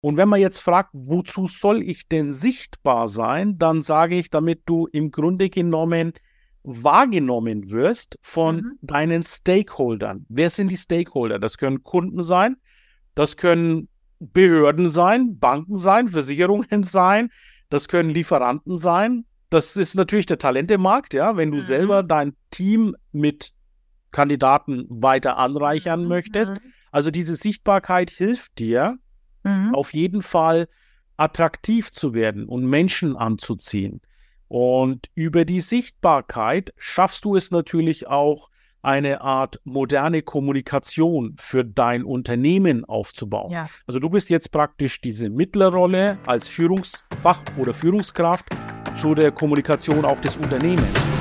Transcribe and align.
Und 0.00 0.16
wenn 0.16 0.28
man 0.28 0.40
jetzt 0.40 0.60
fragt, 0.60 0.90
wozu 0.92 1.46
soll 1.46 1.82
ich 1.82 2.08
denn 2.08 2.32
sichtbar 2.32 3.08
sein, 3.08 3.58
dann 3.58 3.82
sage 3.82 4.16
ich, 4.16 4.30
damit 4.30 4.62
du 4.64 4.86
im 4.86 5.10
Grunde 5.10 5.50
genommen 5.50 6.14
wahrgenommen 6.62 7.70
wirst 7.70 8.18
von 8.22 8.56
mhm. 8.56 8.78
deinen 8.82 9.22
Stakeholdern. 9.22 10.26
Wer 10.28 10.50
sind 10.50 10.70
die 10.70 10.76
Stakeholder? 10.76 11.38
Das 11.38 11.58
können 11.58 11.82
Kunden 11.82 12.22
sein, 12.22 12.56
das 13.14 13.36
können 13.36 13.88
Behörden 14.18 14.88
sein, 14.88 15.38
Banken 15.38 15.78
sein, 15.78 16.08
Versicherungen 16.08 16.84
sein, 16.84 17.30
das 17.68 17.88
können 17.88 18.10
Lieferanten 18.10 18.78
sein. 18.78 19.24
Das 19.48 19.76
ist 19.76 19.96
natürlich 19.96 20.26
der 20.26 20.38
Talentemarkt, 20.38 21.12
ja, 21.12 21.36
wenn 21.36 21.50
du 21.50 21.56
mhm. 21.56 21.62
selber 21.62 22.02
dein 22.02 22.36
Team 22.50 22.94
mit 23.12 23.52
Kandidaten 24.12 24.86
weiter 24.88 25.38
anreichern 25.38 26.02
mhm. 26.02 26.08
möchtest. 26.08 26.54
Also 26.92 27.10
diese 27.10 27.36
Sichtbarkeit 27.36 28.10
hilft 28.10 28.58
dir 28.58 28.98
mhm. 29.42 29.74
auf 29.74 29.92
jeden 29.94 30.22
Fall 30.22 30.68
attraktiv 31.16 31.92
zu 31.92 32.14
werden 32.14 32.46
und 32.46 32.64
Menschen 32.64 33.16
anzuziehen. 33.16 34.00
Und 34.48 35.08
über 35.14 35.44
die 35.44 35.60
Sichtbarkeit 35.60 36.72
schaffst 36.76 37.24
du 37.24 37.36
es 37.36 37.50
natürlich 37.50 38.08
auch, 38.08 38.50
eine 38.82 39.20
Art 39.20 39.60
moderne 39.64 40.22
Kommunikation 40.22 41.34
für 41.38 41.64
dein 41.64 42.02
Unternehmen 42.02 42.84
aufzubauen. 42.84 43.52
Ja. 43.52 43.68
Also 43.86 44.00
du 44.00 44.08
bist 44.08 44.30
jetzt 44.30 44.52
praktisch 44.52 45.00
diese 45.00 45.28
Mittlerrolle 45.28 46.18
als 46.26 46.48
Führungsfach 46.48 47.42
oder 47.58 47.74
Führungskraft 47.74 48.46
zu 48.96 49.14
der 49.14 49.32
Kommunikation 49.32 50.04
auch 50.04 50.20
des 50.20 50.36
Unternehmens. 50.36 51.19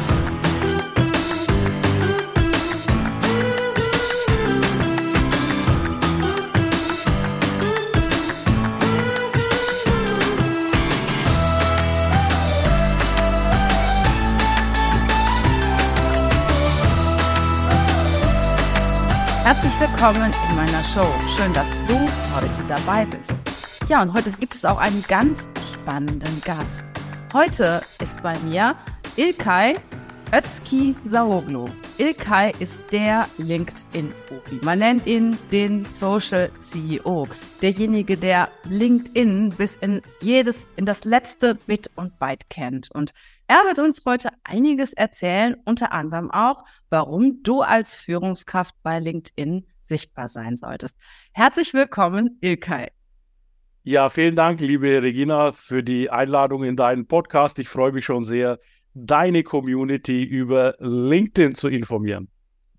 Willkommen 19.80 20.34
in 20.50 20.56
meiner 20.58 20.84
Show. 20.84 21.08
Schön, 21.38 21.54
dass 21.54 21.68
du 21.88 21.98
heute 22.36 22.62
dabei 22.68 23.06
bist. 23.06 23.34
Ja, 23.88 24.02
und 24.02 24.14
heute 24.14 24.30
gibt 24.32 24.54
es 24.54 24.66
auch 24.66 24.78
einen 24.78 25.02
ganz 25.08 25.48
spannenden 25.74 26.42
Gast. 26.44 26.84
Heute 27.32 27.82
ist 28.02 28.22
bei 28.22 28.38
mir 28.40 28.76
Ilkay 29.16 29.76
Özki 30.34 30.96
Saoglu. 31.06 31.70
Ilkay 31.98 32.52
ist 32.60 32.80
der 32.92 33.26
LinkedIn-Profi. 33.38 34.60
Man 34.64 34.80
nennt 34.80 35.08
ihn 35.08 35.38
den 35.50 35.86
Social 35.86 36.52
CEO. 36.58 37.30
Derjenige, 37.62 38.18
der 38.18 38.50
LinkedIn 38.66 39.54
bis 39.58 39.78
in 39.78 40.02
jedes, 40.20 40.68
in 40.76 40.86
das 40.86 41.06
letzte 41.06 41.56
Bit 41.56 41.90
und 41.96 42.20
Byte 42.20 42.50
kennt. 42.50 42.92
Und 42.92 43.14
er 43.50 43.66
wird 43.66 43.80
uns 43.80 44.04
heute 44.06 44.30
einiges 44.44 44.94
erzählen, 44.94 45.56
unter 45.66 45.92
anderem 45.92 46.30
auch, 46.30 46.64
warum 46.92 47.42
du 47.42 47.62
als 47.62 47.96
Führungskraft 47.96 48.76
bei 48.84 49.00
LinkedIn 49.00 49.66
sichtbar 49.82 50.28
sein 50.28 50.56
solltest. 50.56 50.96
Herzlich 51.34 51.74
willkommen, 51.74 52.38
Ilkay. 52.42 52.90
Ja, 53.82 54.10
vielen 54.10 54.36
Dank, 54.36 54.62
liebe 54.62 55.02
Regina, 55.02 55.52
für 55.52 55.82
die 55.82 56.12
Einladung 56.12 56.64
in 56.64 56.76
deinen 56.76 57.08
Podcast. 57.08 57.58
Ich 57.58 57.68
freue 57.68 57.92
mich 57.92 58.06
schon 58.06 58.24
sehr, 58.24 58.60
deine 58.94 59.42
Community 59.42 60.24
über 60.24 60.76
LinkedIn 60.78 61.56
zu 61.56 61.70
informieren. 61.70 62.30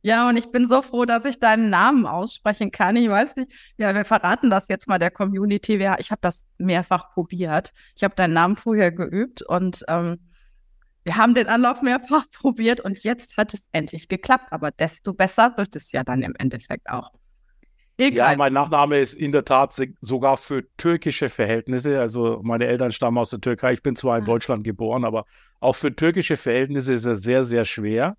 Ja, 0.03 0.29
und 0.29 0.37
ich 0.37 0.53
bin 0.53 0.69
so 0.69 0.83
froh, 0.83 1.05
dass 1.05 1.25
ich 1.25 1.41
deinen 1.41 1.69
Namen 1.69 2.07
aussprechen 2.07 2.71
kann. 2.71 2.95
Ich 2.95 3.09
weiß 3.09 3.35
nicht, 3.35 3.51
ja, 3.77 3.93
wir 3.93 4.05
verraten 4.05 4.51
das 4.51 4.69
jetzt 4.69 4.87
mal 4.87 5.01
der 5.01 5.11
Community. 5.11 5.85
Ich 5.99 6.13
habe 6.13 6.21
das 6.21 6.45
mehrfach 6.59 7.13
probiert. 7.13 7.73
Ich 7.97 8.05
habe 8.05 8.15
deinen 8.15 8.35
Namen 8.35 8.55
vorher 8.55 8.93
geübt 8.93 9.43
und 9.43 9.85
ähm, 9.89 10.30
wir 11.05 11.17
haben 11.17 11.35
den 11.35 11.49
Anlauf 11.49 11.83
mehrfach 11.83 12.25
probiert 12.33 12.81
und 12.81 13.05
jetzt 13.05 13.37
hat 13.37 13.53
es 13.55 13.69
endlich 13.73 14.09
geklappt. 14.09 14.47
Aber 14.51 14.71
desto 14.71 15.13
besser 15.13 15.53
wird 15.57 15.77
es 15.77 15.93
ja 15.93 16.03
dann 16.05 16.23
im 16.23 16.35
Endeffekt 16.39 16.89
auch. 16.89 17.11
Egal. 17.97 18.33
Ja, 18.33 18.39
mein 18.39 18.53
Nachname 18.55 18.99
ist 18.99 19.15
in 19.15 19.31
der 19.31 19.45
Tat 19.45 19.79
sogar 20.01 20.39
für 20.39 20.65
türkische 20.79 21.29
Verhältnisse. 21.29 22.01
Also 22.01 22.41
meine 22.43 22.67
Eltern 22.67 22.93
stammen 22.93 23.19
aus 23.19 23.29
der 23.29 23.43
Türkei. 23.43 23.75
Ich 23.75 23.83
bin 23.83 23.95
zwar 23.95 24.17
in 24.17 24.25
ah. 24.25 24.27
Deutschland 24.27 24.65
geboren, 24.65 25.05
aber 25.05 25.27
auch 25.61 25.77
für 25.77 25.95
türkische 25.95 26.39
Verhältnisse 26.39 26.95
ist 26.95 27.05
er 27.05 27.15
sehr, 27.15 27.45
sehr 27.45 27.67
schwer. 27.67 28.17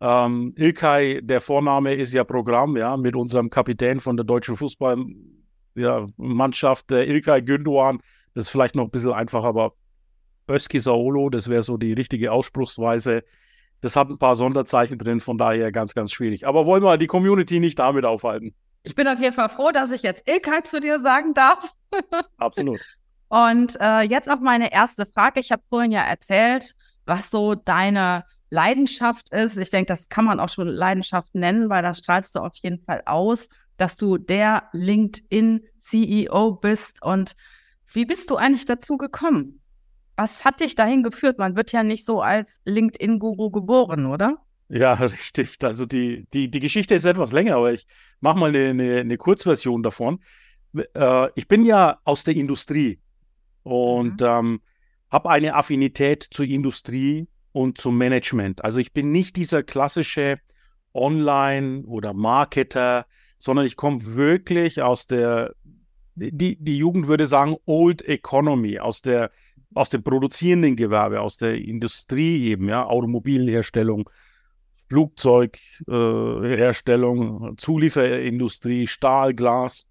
Ähm, 0.00 0.54
Ilkay, 0.56 1.22
der 1.22 1.40
Vorname 1.40 1.94
ist 1.94 2.14
ja 2.14 2.22
Programm, 2.22 2.76
ja, 2.76 2.96
mit 2.96 3.16
unserem 3.16 3.50
Kapitän 3.50 3.98
von 3.98 4.16
der 4.16 4.24
deutschen 4.24 4.54
Fußballmannschaft, 4.54 6.92
ja, 6.92 6.98
Ilkay 6.98 7.40
Gündoğan. 7.40 7.98
Das 8.34 8.44
ist 8.44 8.50
vielleicht 8.50 8.76
noch 8.76 8.84
ein 8.84 8.90
bisschen 8.90 9.12
einfacher, 9.12 9.48
aber 9.48 9.72
Özki 10.48 10.80
Saolo, 10.80 11.30
das 11.30 11.48
wäre 11.48 11.62
so 11.62 11.76
die 11.76 11.92
richtige 11.92 12.32
Ausspruchsweise. 12.32 13.24
Das 13.80 13.96
hat 13.96 14.08
ein 14.08 14.18
paar 14.18 14.34
Sonderzeichen 14.34 14.98
drin, 14.98 15.20
von 15.20 15.38
daher 15.38 15.72
ganz, 15.72 15.94
ganz 15.94 16.12
schwierig. 16.12 16.46
Aber 16.46 16.66
wollen 16.66 16.82
wir 16.82 16.96
die 16.96 17.06
Community 17.06 17.60
nicht 17.60 17.78
damit 17.78 18.04
aufhalten? 18.04 18.54
Ich 18.82 18.94
bin 18.94 19.08
auf 19.08 19.18
jeden 19.18 19.34
Fall 19.34 19.48
froh, 19.48 19.70
dass 19.72 19.90
ich 19.90 20.02
jetzt 20.02 20.28
Ilkay 20.28 20.62
zu 20.62 20.80
dir 20.80 21.00
sagen 21.00 21.34
darf. 21.34 21.72
Absolut. 22.38 22.80
Und 23.28 23.76
äh, 23.80 24.02
jetzt 24.02 24.30
auch 24.30 24.40
meine 24.40 24.72
erste 24.72 25.06
Frage. 25.06 25.40
Ich 25.40 25.50
habe 25.50 25.62
vorhin 25.68 25.90
ja 25.90 26.02
erzählt, 26.02 26.74
was 27.06 27.30
so 27.30 27.54
deine 27.54 28.24
Leidenschaft 28.50 29.32
ist. 29.32 29.56
Ich 29.56 29.70
denke, 29.70 29.88
das 29.88 30.08
kann 30.08 30.24
man 30.24 30.38
auch 30.38 30.48
schon 30.48 30.68
Leidenschaft 30.68 31.34
nennen, 31.34 31.68
weil 31.70 31.82
das 31.82 31.98
strahlst 31.98 32.36
du 32.36 32.40
auf 32.40 32.54
jeden 32.56 32.78
Fall 32.84 33.02
aus, 33.06 33.48
dass 33.76 33.96
du 33.96 34.18
der 34.18 34.68
LinkedIn-CEO 34.72 36.52
bist. 36.52 37.02
Und 37.02 37.34
wie 37.92 38.04
bist 38.04 38.30
du 38.30 38.36
eigentlich 38.36 38.66
dazu 38.66 38.96
gekommen? 38.96 39.60
Was 40.16 40.44
hat 40.44 40.60
dich 40.60 40.74
dahin 40.74 41.02
geführt? 41.02 41.38
Man 41.38 41.56
wird 41.56 41.72
ja 41.72 41.82
nicht 41.82 42.04
so 42.04 42.20
als 42.20 42.60
LinkedIn-Guru 42.64 43.50
geboren, 43.50 44.06
oder? 44.06 44.38
Ja, 44.68 44.94
richtig. 44.94 45.56
Also 45.62 45.86
die, 45.86 46.26
die, 46.32 46.50
die 46.50 46.60
Geschichte 46.60 46.94
ist 46.94 47.04
etwas 47.04 47.32
länger, 47.32 47.56
aber 47.56 47.72
ich 47.72 47.86
mache 48.20 48.38
mal 48.38 48.48
eine, 48.48 48.70
eine, 48.70 49.00
eine, 49.00 49.16
Kurzversion 49.16 49.82
davon. 49.82 50.20
Äh, 50.94 51.28
ich 51.34 51.48
bin 51.48 51.64
ja 51.64 51.98
aus 52.04 52.24
der 52.24 52.36
Industrie 52.36 53.00
und 53.62 54.20
mhm. 54.20 54.26
ähm, 54.26 54.60
habe 55.10 55.30
eine 55.30 55.54
Affinität 55.54 56.22
zur 56.22 56.46
Industrie 56.46 57.28
und 57.52 57.78
zum 57.78 57.96
Management. 57.96 58.64
Also 58.64 58.80
ich 58.80 58.92
bin 58.92 59.12
nicht 59.12 59.36
dieser 59.36 59.62
klassische 59.62 60.40
Online- 60.92 61.84
oder 61.86 62.14
Marketer, 62.14 63.06
sondern 63.38 63.66
ich 63.66 63.76
komme 63.76 64.16
wirklich 64.16 64.82
aus 64.82 65.06
der, 65.06 65.54
die, 66.14 66.56
die 66.56 66.78
Jugend 66.78 67.06
würde 67.06 67.26
sagen, 67.26 67.56
Old 67.66 68.02
Economy, 68.02 68.78
aus 68.78 69.02
der 69.02 69.30
aus 69.74 69.90
dem 69.90 70.02
produzierenden 70.02 70.76
Gewerbe, 70.76 71.20
aus 71.20 71.36
der 71.36 71.56
Industrie 71.56 72.46
eben, 72.46 72.66
ja, 72.68 72.86
Automobilherstellung, 72.86 74.08
Flugzeugherstellung, 74.88 77.52
äh, 77.52 77.56
Zulieferindustrie, 77.56 78.86
Stahl, 78.86 79.34
Glas, 79.34 79.84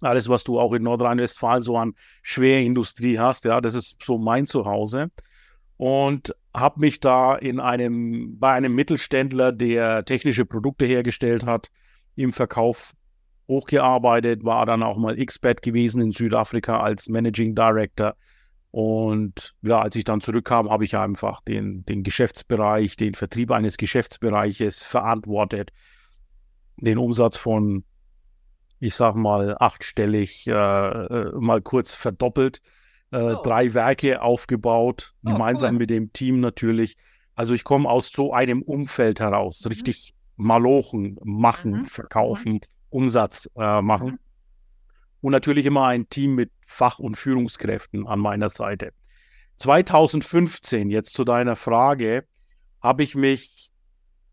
alles, 0.00 0.28
was 0.28 0.44
du 0.44 0.60
auch 0.60 0.74
in 0.74 0.82
Nordrhein-Westfalen 0.82 1.62
so 1.62 1.78
an 1.78 1.94
Schwerindustrie 2.22 3.18
hast, 3.18 3.46
ja, 3.46 3.60
das 3.60 3.74
ist 3.74 3.96
so 4.02 4.18
mein 4.18 4.46
Zuhause. 4.46 5.10
Und 5.76 6.34
habe 6.54 6.80
mich 6.80 7.00
da 7.00 7.34
in 7.34 7.58
einem, 7.58 8.38
bei 8.38 8.52
einem 8.52 8.74
Mittelständler, 8.74 9.50
der 9.50 10.04
technische 10.04 10.44
Produkte 10.44 10.84
hergestellt 10.84 11.46
hat, 11.46 11.70
im 12.14 12.32
Verkauf 12.32 12.92
hochgearbeitet, 13.48 14.44
war 14.44 14.66
dann 14.66 14.82
auch 14.82 14.98
mal 14.98 15.18
Expert 15.18 15.62
gewesen 15.62 16.00
in 16.00 16.12
Südafrika 16.12 16.80
als 16.80 17.08
Managing 17.08 17.54
Director 17.54 18.14
und 18.74 19.54
ja, 19.62 19.80
als 19.80 19.94
ich 19.94 20.02
dann 20.02 20.20
zurückkam, 20.20 20.68
habe 20.68 20.82
ich 20.82 20.96
einfach 20.96 21.40
den, 21.42 21.84
den 21.84 22.02
Geschäftsbereich, 22.02 22.96
den 22.96 23.14
Vertrieb 23.14 23.52
eines 23.52 23.76
Geschäftsbereiches 23.76 24.82
verantwortet, 24.82 25.70
den 26.78 26.98
Umsatz 26.98 27.36
von, 27.36 27.84
ich 28.80 28.96
sag 28.96 29.14
mal, 29.14 29.56
achtstellig 29.60 30.48
äh, 30.48 30.52
äh 30.52 31.30
mal 31.38 31.62
kurz 31.62 31.94
verdoppelt, 31.94 32.62
äh, 33.12 33.34
oh. 33.34 33.42
drei 33.44 33.74
Werke 33.74 34.20
aufgebaut, 34.20 35.14
oh, 35.24 35.30
gemeinsam 35.30 35.74
cool. 35.74 35.78
mit 35.78 35.90
dem 35.90 36.12
Team 36.12 36.40
natürlich. 36.40 36.96
Also 37.36 37.54
ich 37.54 37.62
komme 37.62 37.88
aus 37.88 38.10
so 38.10 38.32
einem 38.32 38.60
Umfeld 38.60 39.20
heraus, 39.20 39.64
mhm. 39.64 39.68
richtig 39.68 40.14
malochen, 40.34 41.16
machen, 41.22 41.70
mhm. 41.70 41.84
verkaufen, 41.84 42.54
mhm. 42.54 42.60
Umsatz 42.90 43.48
äh, 43.56 43.80
machen. 43.80 44.14
Mhm 44.14 44.23
und 45.24 45.32
natürlich 45.32 45.64
immer 45.64 45.86
ein 45.86 46.06
Team 46.10 46.34
mit 46.34 46.50
Fach- 46.66 46.98
und 46.98 47.16
Führungskräften 47.16 48.06
an 48.06 48.20
meiner 48.20 48.50
Seite. 48.50 48.92
2015, 49.56 50.90
jetzt 50.90 51.14
zu 51.14 51.24
deiner 51.24 51.56
Frage, 51.56 52.26
habe 52.82 53.02
ich 53.02 53.14
mich 53.14 53.70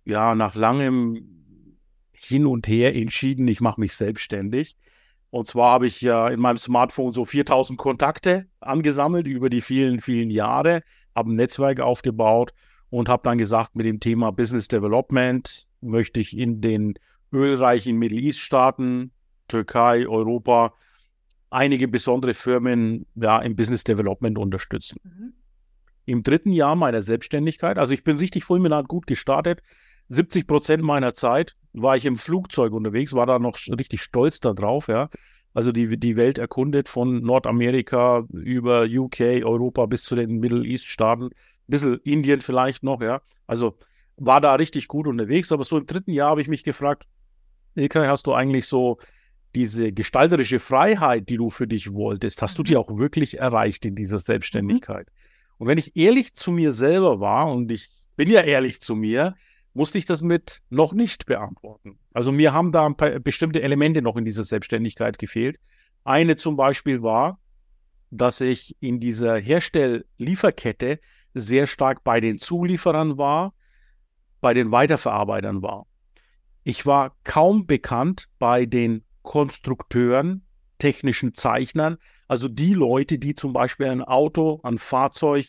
ja 0.04 0.36
nach 0.36 0.54
langem 0.54 1.78
Hin 2.12 2.46
und 2.46 2.68
Her 2.68 2.94
entschieden, 2.94 3.48
ich 3.48 3.62
mache 3.62 3.80
mich 3.80 3.96
selbstständig. 3.96 4.76
Und 5.30 5.48
zwar 5.48 5.72
habe 5.72 5.88
ich 5.88 6.02
ja 6.02 6.28
in 6.28 6.42
meinem 6.42 6.58
Smartphone 6.58 7.14
so 7.14 7.24
4000 7.24 7.80
Kontakte 7.80 8.48
angesammelt 8.60 9.28
über 9.28 9.50
die 9.50 9.62
vielen, 9.62 10.02
vielen 10.02 10.30
Jahre, 10.30 10.84
habe 11.16 11.32
ein 11.32 11.36
Netzwerk 11.36 11.80
aufgebaut 11.80 12.52
und 12.90 13.08
habe 13.08 13.24
dann 13.24 13.38
gesagt, 13.38 13.78
mit 13.78 13.86
dem 13.86 14.02
Thema 14.02 14.32
Business 14.32 14.68
Development 14.68 15.68
möchte 15.80 16.20
ich 16.20 16.38
in 16.38 16.60
den 16.60 16.96
ölreichen 17.32 17.98
Middle 17.98 18.20
East 18.20 18.40
Staaten 18.40 19.14
Türkei, 19.52 20.08
Europa, 20.08 20.74
einige 21.50 21.88
besondere 21.88 22.34
Firmen 22.34 23.06
ja, 23.16 23.40
im 23.40 23.56
Business 23.56 23.84
Development 23.84 24.38
unterstützen. 24.38 24.98
Mhm. 25.04 25.34
Im 26.06 26.24
dritten 26.24 26.52
Jahr 26.52 26.76
meiner 26.76 27.02
Selbstständigkeit, 27.02 27.78
also 27.78 27.94
ich 27.94 28.04
bin 28.04 28.18
richtig 28.18 28.44
fulminant 28.44 28.88
gut 28.88 29.06
gestartet. 29.06 29.62
70 30.10 30.48
Prozent 30.48 30.84
meiner 30.84 31.14
Zeit 31.14 31.56
war 31.74 31.96
ich 31.96 32.06
im 32.06 32.18
Flugzeug 32.18 32.74
unterwegs, 32.74 33.14
war 33.14 33.26
da 33.26 33.40
noch 33.40 33.58
richtig 33.78 34.02
stolz 34.02 34.40
darauf, 34.40 34.88
ja. 34.88 35.10
Also 35.54 35.72
die, 35.72 36.00
die 36.00 36.16
Welt 36.16 36.38
erkundet 36.38 36.88
von 36.88 37.22
Nordamerika 37.22 38.26
über 38.32 38.86
UK, 38.90 39.44
Europa 39.44 39.86
bis 39.86 40.04
zu 40.04 40.16
den 40.16 40.40
Middle 40.40 40.66
East 40.66 40.86
Staaten, 40.86 41.26
ein 41.26 41.32
bisschen 41.68 42.00
Indien 42.04 42.42
vielleicht 42.42 42.84
noch, 42.84 43.02
ja. 43.02 43.22
Also 43.48 43.78
war 44.18 44.40
da 44.42 44.56
richtig 44.56 44.88
gut 44.88 45.08
unterwegs, 45.08 45.52
aber 45.52 45.64
so 45.64 45.78
im 45.78 45.86
dritten 45.86 46.12
Jahr 46.12 46.32
habe 46.32 46.42
ich 46.42 46.48
mich 46.48 46.64
gefragt, 46.64 47.06
Ilkay, 47.76 48.08
hast 48.08 48.28
du 48.28 48.34
eigentlich 48.34 48.66
so 48.66 48.98
diese 49.56 49.92
gestalterische 49.92 50.60
Freiheit, 50.60 51.30
die 51.30 51.38
du 51.38 51.50
für 51.50 51.68
dich 51.68 51.92
wolltest, 51.94 52.42
hast 52.42 52.58
du 52.58 52.64
die 52.64 52.74
mhm. 52.74 52.80
auch 52.80 52.98
wirklich 52.98 53.40
erreicht 53.40 53.86
in 53.86 53.96
dieser 53.96 54.20
Selbstständigkeit? 54.20 55.08
Mhm. 55.08 55.56
Und 55.58 55.68
wenn 55.68 55.78
ich 55.78 55.96
ehrlich 55.96 56.34
zu 56.34 56.52
mir 56.52 56.74
selber 56.74 57.20
war, 57.20 57.52
und 57.52 57.72
ich 57.72 57.90
bin 58.16 58.30
ja 58.30 58.42
ehrlich 58.42 58.82
zu 58.82 58.96
mir, 58.96 59.36
musste 59.74 59.98
ich 59.98 60.06
das 60.06 60.22
mit 60.22 60.62
noch 60.70 60.94
nicht 60.94 61.26
beantworten. 61.26 61.98
Also 62.14 62.32
mir 62.32 62.54
haben 62.54 62.72
da 62.72 62.86
ein 62.86 62.96
paar 62.96 63.20
bestimmte 63.20 63.62
Elemente 63.62 64.02
noch 64.02 64.18
in 64.18 64.26
dieser 64.26 64.44
Selbstständigkeit 64.44 65.18
gefehlt. 65.18 65.58
Eine 66.04 66.36
zum 66.36 66.58
Beispiel 66.58 67.02
war, 67.04 67.40
dass 68.10 68.42
ich 68.42 68.76
in 68.82 69.00
dieser 69.00 69.38
Herstelllieferkette 69.38 71.00
sehr 71.34 71.68
stark 71.68 72.04
bei 72.04 72.20
den 72.20 72.38
Zulieferern 72.38 73.18
war, 73.18 73.54
bei 74.42 74.54
den 74.54 74.72
Weiterverarbeitern 74.72 75.62
war. 75.62 75.86
Ich 76.64 76.86
war 76.86 77.16
kaum 77.24 77.66
bekannt 77.66 78.28
bei 78.38 78.66
den 78.66 79.04
Konstrukteuren, 79.24 80.46
technischen 80.78 81.34
Zeichnern, 81.34 81.98
also 82.28 82.48
die 82.48 82.74
Leute, 82.74 83.20
die 83.20 83.36
zum 83.36 83.54
Beispiel 83.54 83.88
ein 83.88 84.02
Auto, 84.02 84.62
ein 84.64 84.78
Fahrzeug 84.78 85.46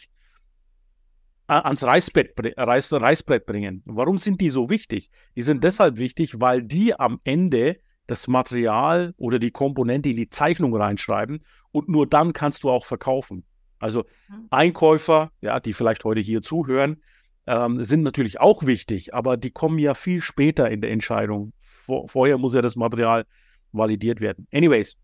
ans 1.47 1.85
Reißbrett, 1.85 2.35
Reiß, 2.57 2.93
Reißbrett 2.95 3.47
bringen. 3.47 3.83
Warum 3.85 4.19
sind 4.19 4.41
die 4.41 4.49
so 4.49 4.71
wichtig? 4.71 5.11
Die 5.37 5.43
sind 5.43 5.65
deshalb 5.65 5.99
wichtig, 5.99 6.41
weil 6.41 6.63
die 6.63 6.99
am 6.99 7.19
Ende 7.25 7.79
das 8.07 8.29
Material 8.29 9.15
oder 9.17 9.39
die 9.39 9.51
Komponente 9.51 10.11
in 10.11 10.17
die 10.17 10.29
Zeichnung 10.29 10.75
reinschreiben 10.75 11.45
und 11.71 11.89
nur 11.89 12.07
dann 12.07 12.33
kannst 12.33 12.65
du 12.65 12.71
auch 12.71 12.85
verkaufen. 12.85 13.45
Also 13.79 14.05
mhm. 14.29 14.47
Einkäufer, 14.51 15.31
ja, 15.41 15.61
die 15.61 15.73
vielleicht 15.73 16.05
heute 16.05 16.21
hier 16.21 16.43
zuhören, 16.43 17.03
ähm, 17.47 17.83
sind 17.83 18.03
natürlich 18.03 18.41
auch 18.41 18.65
wichtig, 18.65 19.15
aber 19.15 19.37
die 19.37 19.51
kommen 19.51 19.79
ja 19.79 19.95
viel 19.95 20.21
später 20.21 20.71
in 20.71 20.81
der 20.81 20.91
Entscheidung. 20.91 21.53
Vor, 21.59 22.09
vorher 22.09 22.39
muss 22.39 22.55
ja 22.55 22.63
das 22.63 22.77
Material 22.77 23.25
validiert 23.73 24.21
werden. 24.21 24.47
Anyways, 24.53 24.97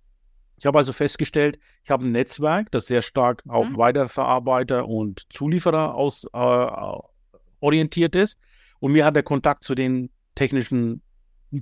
ich 0.59 0.67
habe 0.67 0.79
also 0.79 0.93
festgestellt, 0.93 1.59
ich 1.85 1.91
habe 1.91 2.05
ein 2.05 2.13
Netzwerk, 2.13 2.71
das 2.73 2.87
sehr 2.87 3.03
stark 3.03 3.43
auf 3.47 3.71
mhm. 3.71 3.77
Weiterverarbeiter 3.79 4.89
und 4.89 5.27
Zulieferer 5.33 5.95
aus, 5.95 6.25
äh, 6.33 6.99
orientiert 7.61 8.17
ist. 8.17 8.39
Und 8.81 8.93
mir 8.93 9.05
hat 9.05 9.17
der 9.17 9.23
Kontakt 9.23 9.65
zu 9.65 9.75
den 9.75 10.11
technischen 10.35 11.03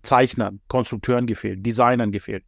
Zeichnern, 0.03 0.61
Konstrukteuren 0.69 1.27
gefehlt, 1.27 1.65
Designern 1.65 2.11
gefehlt. 2.11 2.45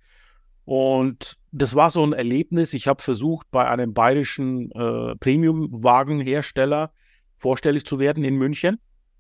Und 0.65 1.39
das 1.51 1.75
war 1.75 1.91
so 1.91 2.05
ein 2.05 2.13
Erlebnis. 2.13 2.75
Ich 2.75 2.89
habe 2.89 3.03
versucht, 3.03 3.51
bei 3.51 3.67
einem 3.69 3.95
bayerischen 3.95 4.71
äh, 4.73 5.17
Premium-Wagenhersteller 5.17 6.93
vorstellig 7.37 7.87
zu 7.87 7.99
werden 7.99 8.25
in 8.25 8.37
München. 8.37 8.79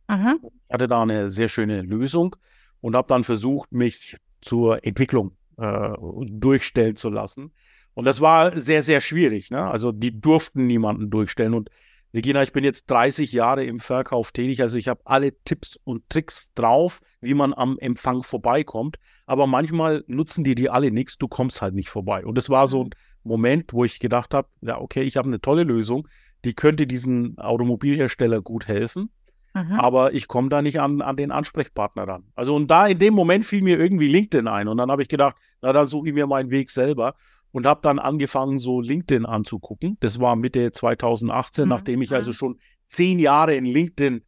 Mhm. 0.08 0.40
Ich 0.42 0.74
hatte 0.74 0.88
da 0.88 1.02
eine 1.02 1.30
sehr 1.30 1.48
schöne 1.48 1.82
Lösung 1.82 2.36
und 2.80 2.96
habe 2.96 3.08
dann 3.08 3.24
versucht, 3.24 3.72
mich 3.72 4.16
zur 4.40 4.84
Entwicklung 4.84 5.32
äh, 5.56 5.90
durchstellen 6.28 6.96
zu 6.96 7.10
lassen. 7.10 7.52
Und 7.94 8.04
das 8.04 8.20
war 8.20 8.60
sehr, 8.60 8.82
sehr 8.82 9.00
schwierig. 9.00 9.50
Ne? 9.50 9.64
Also 9.64 9.90
die 9.92 10.20
durften 10.20 10.66
niemanden 10.66 11.10
durchstellen. 11.10 11.54
Und 11.54 11.70
Regina, 12.14 12.42
ich 12.42 12.52
bin 12.52 12.64
jetzt 12.64 12.90
30 12.90 13.32
Jahre 13.32 13.64
im 13.64 13.80
Verkauf 13.80 14.32
tätig, 14.32 14.62
also 14.62 14.78
ich 14.78 14.88
habe 14.88 15.02
alle 15.04 15.32
Tipps 15.44 15.78
und 15.84 16.08
Tricks 16.08 16.52
drauf, 16.54 17.00
wie 17.20 17.34
man 17.34 17.52
am 17.52 17.78
Empfang 17.78 18.22
vorbeikommt. 18.22 18.96
Aber 19.26 19.46
manchmal 19.46 20.04
nutzen 20.06 20.42
die 20.42 20.54
die 20.54 20.70
alle 20.70 20.90
nichts, 20.90 21.18
du 21.18 21.28
kommst 21.28 21.60
halt 21.60 21.74
nicht 21.74 21.90
vorbei. 21.90 22.24
Und 22.24 22.38
das 22.38 22.48
war 22.48 22.66
so 22.66 22.84
ein 22.84 22.90
Moment, 23.24 23.72
wo 23.72 23.84
ich 23.84 24.00
gedacht 24.00 24.32
habe, 24.32 24.48
ja, 24.62 24.80
okay, 24.80 25.02
ich 25.02 25.16
habe 25.16 25.28
eine 25.28 25.40
tolle 25.40 25.64
Lösung, 25.64 26.08
die 26.44 26.54
könnte 26.54 26.86
diesen 26.86 27.36
Automobilhersteller 27.36 28.40
gut 28.40 28.68
helfen. 28.68 29.10
Mhm. 29.54 29.72
Aber 29.72 30.12
ich 30.12 30.28
komme 30.28 30.48
da 30.48 30.62
nicht 30.62 30.80
an, 30.80 31.00
an 31.00 31.16
den 31.16 31.30
Ansprechpartner 31.30 32.06
ran. 32.06 32.24
Also 32.34 32.54
und 32.54 32.70
da 32.70 32.86
in 32.86 32.98
dem 32.98 33.14
Moment 33.14 33.44
fiel 33.44 33.62
mir 33.62 33.78
irgendwie 33.78 34.08
LinkedIn 34.08 34.46
ein. 34.46 34.68
Und 34.68 34.76
dann 34.76 34.90
habe 34.90 35.02
ich 35.02 35.08
gedacht, 35.08 35.36
na, 35.62 35.72
dann 35.72 35.86
suche 35.86 36.08
ich 36.08 36.14
mir 36.14 36.26
meinen 36.26 36.50
Weg 36.50 36.70
selber 36.70 37.14
und 37.50 37.66
habe 37.66 37.80
dann 37.82 37.98
angefangen, 37.98 38.58
so 38.58 38.80
LinkedIn 38.80 39.26
anzugucken. 39.26 39.96
Das 40.00 40.20
war 40.20 40.36
Mitte 40.36 40.70
2018, 40.70 41.64
mhm. 41.64 41.68
nachdem 41.68 42.02
ich 42.02 42.12
also 42.12 42.32
schon 42.32 42.58
zehn 42.86 43.18
Jahre 43.18 43.54
in 43.54 43.64
LinkedIn 43.64 44.22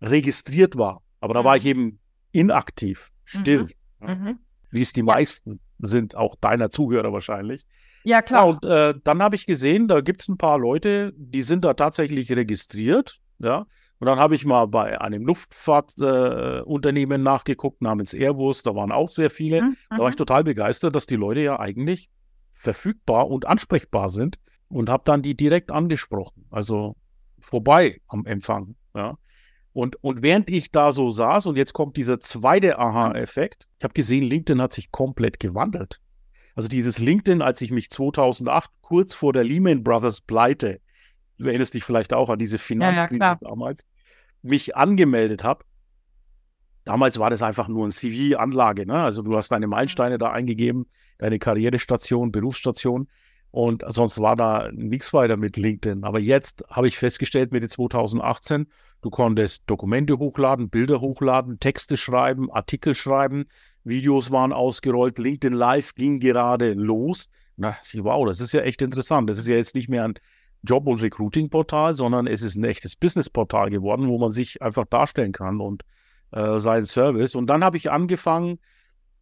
registriert 0.00 0.76
war. 0.76 1.02
Aber 1.20 1.34
da 1.34 1.40
mhm. 1.40 1.44
war 1.44 1.56
ich 1.56 1.66
eben 1.66 1.98
inaktiv, 2.32 3.10
still. 3.24 3.68
Mhm. 4.00 4.08
mhm. 4.08 4.38
Wie 4.70 4.82
es 4.82 4.92
die 4.92 5.02
meisten 5.02 5.60
sind, 5.78 6.14
auch 6.14 6.36
deiner 6.36 6.68
Zuhörer 6.68 7.12
wahrscheinlich. 7.12 7.64
Ja, 8.04 8.22
klar. 8.22 8.44
Ja, 8.44 8.50
und 8.50 8.64
äh, 8.64 8.94
dann 9.02 9.22
habe 9.22 9.34
ich 9.34 9.46
gesehen, 9.46 9.88
da 9.88 10.00
gibt 10.00 10.20
es 10.20 10.28
ein 10.28 10.36
paar 10.36 10.58
Leute, 10.58 11.12
die 11.16 11.42
sind 11.42 11.64
da 11.64 11.74
tatsächlich 11.74 12.30
registriert. 12.32 13.20
Ja, 13.38 13.66
und 14.00 14.06
dann 14.06 14.18
habe 14.18 14.34
ich 14.34 14.44
mal 14.44 14.66
bei 14.66 15.00
einem 15.00 15.24
Luftfahrtunternehmen 15.26 17.20
äh, 17.20 17.24
nachgeguckt 17.24 17.82
namens 17.82 18.14
Airbus. 18.14 18.62
Da 18.62 18.74
waren 18.74 18.92
auch 18.92 19.10
sehr 19.10 19.30
viele. 19.30 19.62
Mhm. 19.62 19.76
Da 19.90 19.98
war 19.98 20.08
ich 20.08 20.16
total 20.16 20.44
begeistert, 20.44 20.94
dass 20.94 21.06
die 21.06 21.16
Leute 21.16 21.40
ja 21.40 21.58
eigentlich 21.58 22.08
verfügbar 22.50 23.28
und 23.28 23.46
ansprechbar 23.46 24.08
sind 24.08 24.38
und 24.68 24.88
habe 24.88 25.02
dann 25.04 25.22
die 25.22 25.36
direkt 25.36 25.70
angesprochen. 25.70 26.46
Also 26.50 26.96
vorbei 27.40 28.00
am 28.08 28.24
Empfang. 28.26 28.76
Ja. 28.94 29.18
Und, 29.72 30.02
und 30.02 30.22
während 30.22 30.50
ich 30.50 30.70
da 30.70 30.92
so 30.92 31.10
saß, 31.10 31.46
und 31.46 31.56
jetzt 31.56 31.72
kommt 31.72 31.96
dieser 31.96 32.20
zweite 32.20 32.78
Aha-Effekt, 32.78 33.68
ich 33.78 33.84
habe 33.84 33.94
gesehen, 33.94 34.24
LinkedIn 34.24 34.60
hat 34.60 34.72
sich 34.72 34.90
komplett 34.90 35.40
gewandelt. 35.40 36.00
Also 36.54 36.68
dieses 36.68 36.98
LinkedIn, 36.98 37.42
als 37.42 37.60
ich 37.60 37.70
mich 37.70 37.90
2008 37.90 38.70
kurz 38.80 39.14
vor 39.14 39.32
der 39.32 39.44
Lehman 39.44 39.84
Brothers 39.84 40.20
Pleite 40.20 40.80
du 41.38 41.46
erinnerst 41.46 41.74
dich 41.74 41.84
vielleicht 41.84 42.12
auch 42.12 42.30
an 42.30 42.38
diese 42.38 42.58
Finanzkrise 42.58 43.22
ja, 43.22 43.38
ja, 43.40 43.48
damals, 43.48 43.84
mich 44.42 44.76
angemeldet 44.76 45.44
habe. 45.44 45.64
Damals 46.84 47.18
war 47.18 47.30
das 47.30 47.42
einfach 47.42 47.68
nur 47.68 47.86
ein 47.86 47.90
CV-Anlage. 47.90 48.86
Ne? 48.86 48.94
Also 48.94 49.22
du 49.22 49.36
hast 49.36 49.50
deine 49.50 49.66
Meilensteine 49.66 50.18
da 50.18 50.30
eingegeben, 50.30 50.86
deine 51.18 51.38
Karrierestation, 51.38 52.32
Berufsstation. 52.32 53.08
Und 53.50 53.82
sonst 53.88 54.20
war 54.20 54.36
da 54.36 54.70
nichts 54.72 55.12
weiter 55.12 55.36
mit 55.36 55.56
LinkedIn. 55.56 56.04
Aber 56.04 56.18
jetzt 56.18 56.64
habe 56.70 56.86
ich 56.86 56.98
festgestellt, 56.98 57.52
Mitte 57.52 57.68
2018, 57.68 58.66
du 59.00 59.10
konntest 59.10 59.64
Dokumente 59.66 60.18
hochladen, 60.18 60.70
Bilder 60.70 61.00
hochladen, 61.00 61.58
Texte 61.58 61.96
schreiben, 61.96 62.50
Artikel 62.50 62.94
schreiben, 62.94 63.46
Videos 63.84 64.30
waren 64.30 64.52
ausgerollt, 64.52 65.18
LinkedIn 65.18 65.56
Live 65.56 65.94
ging 65.94 66.20
gerade 66.20 66.74
los. 66.74 67.28
Na, 67.56 67.76
wow, 67.94 68.26
das 68.26 68.40
ist 68.40 68.52
ja 68.52 68.60
echt 68.60 68.82
interessant. 68.82 69.28
Das 69.30 69.38
ist 69.38 69.48
ja 69.48 69.56
jetzt 69.56 69.74
nicht 69.74 69.88
mehr 69.88 70.04
ein 70.04 70.14
Job- 70.62 70.86
und 70.86 71.02
Recruiting-Portal, 71.02 71.94
sondern 71.94 72.26
es 72.26 72.42
ist 72.42 72.56
ein 72.56 72.64
echtes 72.64 72.96
Business-Portal 72.96 73.70
geworden, 73.70 74.08
wo 74.08 74.18
man 74.18 74.32
sich 74.32 74.60
einfach 74.60 74.86
darstellen 74.86 75.32
kann 75.32 75.60
und 75.60 75.84
äh, 76.32 76.58
seinen 76.58 76.84
Service. 76.84 77.34
Und 77.34 77.48
dann 77.48 77.64
habe 77.64 77.76
ich 77.76 77.90
angefangen, 77.90 78.58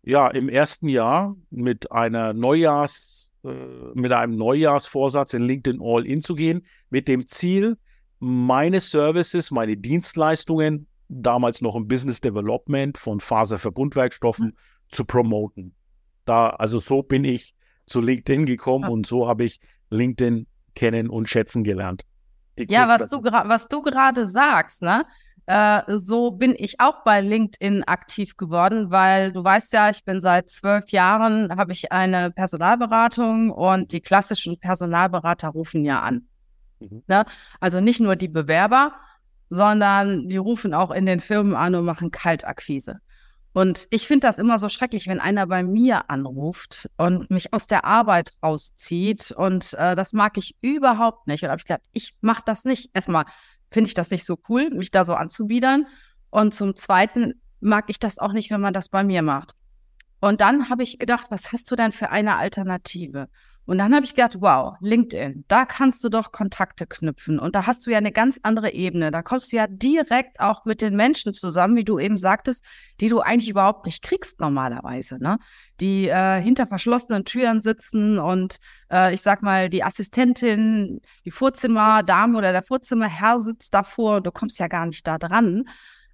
ja, 0.03 0.29
im 0.29 0.49
ersten 0.49 0.89
Jahr 0.89 1.37
mit 1.51 1.93
einer 1.93 2.33
Neujahrs, 2.33 3.31
äh, 3.45 3.49
mit 3.95 4.13
einem 4.13 4.37
Neujahrsvorsatz 4.37 5.35
in 5.35 5.43
LinkedIn 5.43 5.81
All-In 5.83 6.21
zu 6.21 6.35
gehen, 6.35 6.65
mit 6.91 7.09
dem 7.09 7.27
Ziel, 7.27 7.77
meine 8.19 8.81
Services, 8.81 9.51
meine 9.51 9.77
Dienstleistungen, 9.77 10.87
damals 11.09 11.61
noch 11.61 11.77
im 11.77 11.87
Business 11.87 12.21
Development 12.21 12.97
von 12.97 13.21
Faserverbundwerkstoffen, 13.21 14.47
mhm. 14.47 14.55
zu 14.91 15.05
promoten. 15.05 15.75
Da, 16.25 16.51
also 16.51 16.79
so 16.79 17.03
bin 17.03 17.25
ich 17.25 17.55
zu 17.87 18.01
LinkedIn 18.01 18.47
gekommen 18.47 18.85
ja. 18.85 18.91
und 18.91 19.07
so 19.07 19.29
habe 19.29 19.45
ich 19.45 19.61
LinkedIn 19.91 20.47
kennen 20.77 21.11
und 21.11 21.29
schätzen 21.29 21.65
gelernt. 21.65 22.05
ja, 22.57 22.89
was 22.89 23.11
du, 23.11 23.23
was 23.23 23.69
du 23.69 23.83
gerade 23.83 24.29
sagst, 24.29 24.83
ne? 24.83 25.05
Äh, 25.47 25.83
so 25.99 26.33
bin 26.33 26.55
ich 26.57 26.81
auch 26.81 27.05
bei 27.05 27.21
LinkedIn 27.21 27.85
aktiv 27.85 28.37
geworden, 28.37 28.91
weil 28.91 29.33
du 29.33 29.45
weißt 29.45 29.73
ja, 29.73 29.91
ich 29.91 30.05
bin 30.05 30.21
seit 30.21 30.51
zwölf 30.51 30.91
Jahren, 30.91 31.57
habe 31.57 31.71
ich 31.71 31.93
eine 31.93 32.33
Personalberatung 32.33 33.51
und 33.51 33.93
die 33.93 34.01
klassischen 34.01 34.59
Personalberater 34.59 35.49
rufen 35.49 35.85
ja 35.85 36.01
an. 36.01 36.27
Mhm. 36.81 37.05
Ne? 37.07 37.25
Also 37.61 37.81
nicht 37.81 38.01
nur 38.01 38.17
die 38.17 38.29
Bewerber, 38.29 38.95
sondern 39.49 40.29
die 40.29 40.37
rufen 40.37 40.75
auch 40.75 40.91
in 40.91 41.07
den 41.07 41.21
Firmen 41.21 41.55
an 41.55 41.77
und 41.77 41.85
machen 41.85 42.11
Kaltakquise. 42.11 42.99
Und 43.57 43.87
ich 43.89 44.07
finde 44.07 44.27
das 44.27 44.37
immer 44.37 44.59
so 44.59 44.69
schrecklich, 44.69 45.07
wenn 45.07 45.19
einer 45.19 45.47
bei 45.47 45.63
mir 45.63 46.11
anruft 46.11 46.91
und 46.99 47.31
mich 47.31 47.55
aus 47.55 47.67
der 47.67 47.87
Arbeit 47.87 48.33
rauszieht. 48.43 49.31
Und 49.31 49.73
äh, 49.79 49.97
das 49.97 50.13
mag 50.13 50.37
ich 50.37 50.57
überhaupt 50.61 51.27
nicht. 51.27 51.43
Und 51.43 51.49
habe 51.49 51.61
ich 51.61 51.65
gesagt, 51.65 51.87
ich 51.95 52.15
mache 52.21 52.43
das 52.45 52.67
nicht. 52.67 52.91
Erstmal 52.93 53.25
finde 53.71 53.89
ich 53.89 53.95
das 53.95 54.11
nicht 54.11 54.27
so 54.27 54.39
cool, 54.51 54.69
mich 54.69 54.91
da 54.91 55.07
so 55.07 55.15
anzubiedern. 55.15 55.87
Und 56.29 56.55
zum 56.55 56.77
Zweiten 56.77 57.41
mag 57.61 57.87
ich 57.89 57.99
das 57.99 58.19
auch 58.19 58.35
nicht, 58.35 58.51
wenn 58.51 58.61
man 58.61 58.75
das 58.75 58.91
bei 58.91 59.03
mir 59.05 59.23
macht. 59.23 59.55
Und 60.21 60.43
dann 60.43 60.69
habe 60.69 60.83
ich 60.83 60.99
gedacht, 60.99 61.29
was 61.31 61.51
hast 61.51 61.71
du 61.71 61.77
denn 61.77 61.93
für 61.93 62.11
eine 62.11 62.37
Alternative? 62.37 63.31
Und 63.67 63.79
dann 63.79 63.95
habe 63.95 64.05
ich 64.05 64.15
gedacht, 64.15 64.37
wow, 64.41 64.77
LinkedIn, 64.81 65.45
da 65.49 65.65
kannst 65.65 66.03
du 66.05 66.09
doch 66.09 66.31
Kontakte 66.31 66.87
knüpfen. 66.87 67.41
Und 67.41 67.57
da 67.57 67.67
hast 67.67 67.85
du 67.85 67.91
ja 67.91 67.99
eine 67.99 68.13
ganz 68.13 68.39
andere 68.45 68.73
Ebene. 68.73 69.11
Da 69.11 69.23
kommst 69.23 69.53
du 69.53 69.57
ja 69.57 69.67
direkt 69.69 70.39
auch 70.39 70.65
mit 70.65 70.81
den 70.81 70.95
Menschen 70.95 71.35
zusammen, 71.35 71.75
wie 71.75 71.85
du 71.85 71.99
eben 71.99 72.17
sagtest, 72.17 72.65
die 73.01 73.09
du 73.09 73.21
eigentlich 73.21 73.51
überhaupt 73.51 73.85
nicht 73.85 74.03
kriegst 74.03 74.41
normalerweise, 74.41 75.19
ne? 75.21 75.39
Die 75.81 76.09
äh, 76.09 76.41
hinter 76.41 76.67
verschlossenen 76.67 77.25
Türen 77.25 77.61
sitzen 77.61 78.19
und 78.19 78.59
äh, 78.91 79.13
ich 79.13 79.23
sag 79.23 79.43
mal, 79.43 79.69
die 79.69 79.83
Assistentin, 79.83 81.01
die 81.25 81.31
Vorzimmerdame 81.31 82.39
oder 82.39 82.53
der 82.53 82.63
Vorzimmerherr 82.63 83.41
sitzt 83.41 83.75
davor 83.75 84.19
und 84.19 84.27
du 84.27 84.31
kommst 84.31 84.59
ja 84.61 84.69
gar 84.69 84.87
nicht 84.87 85.07
da 85.07 85.19
dran. 85.19 85.65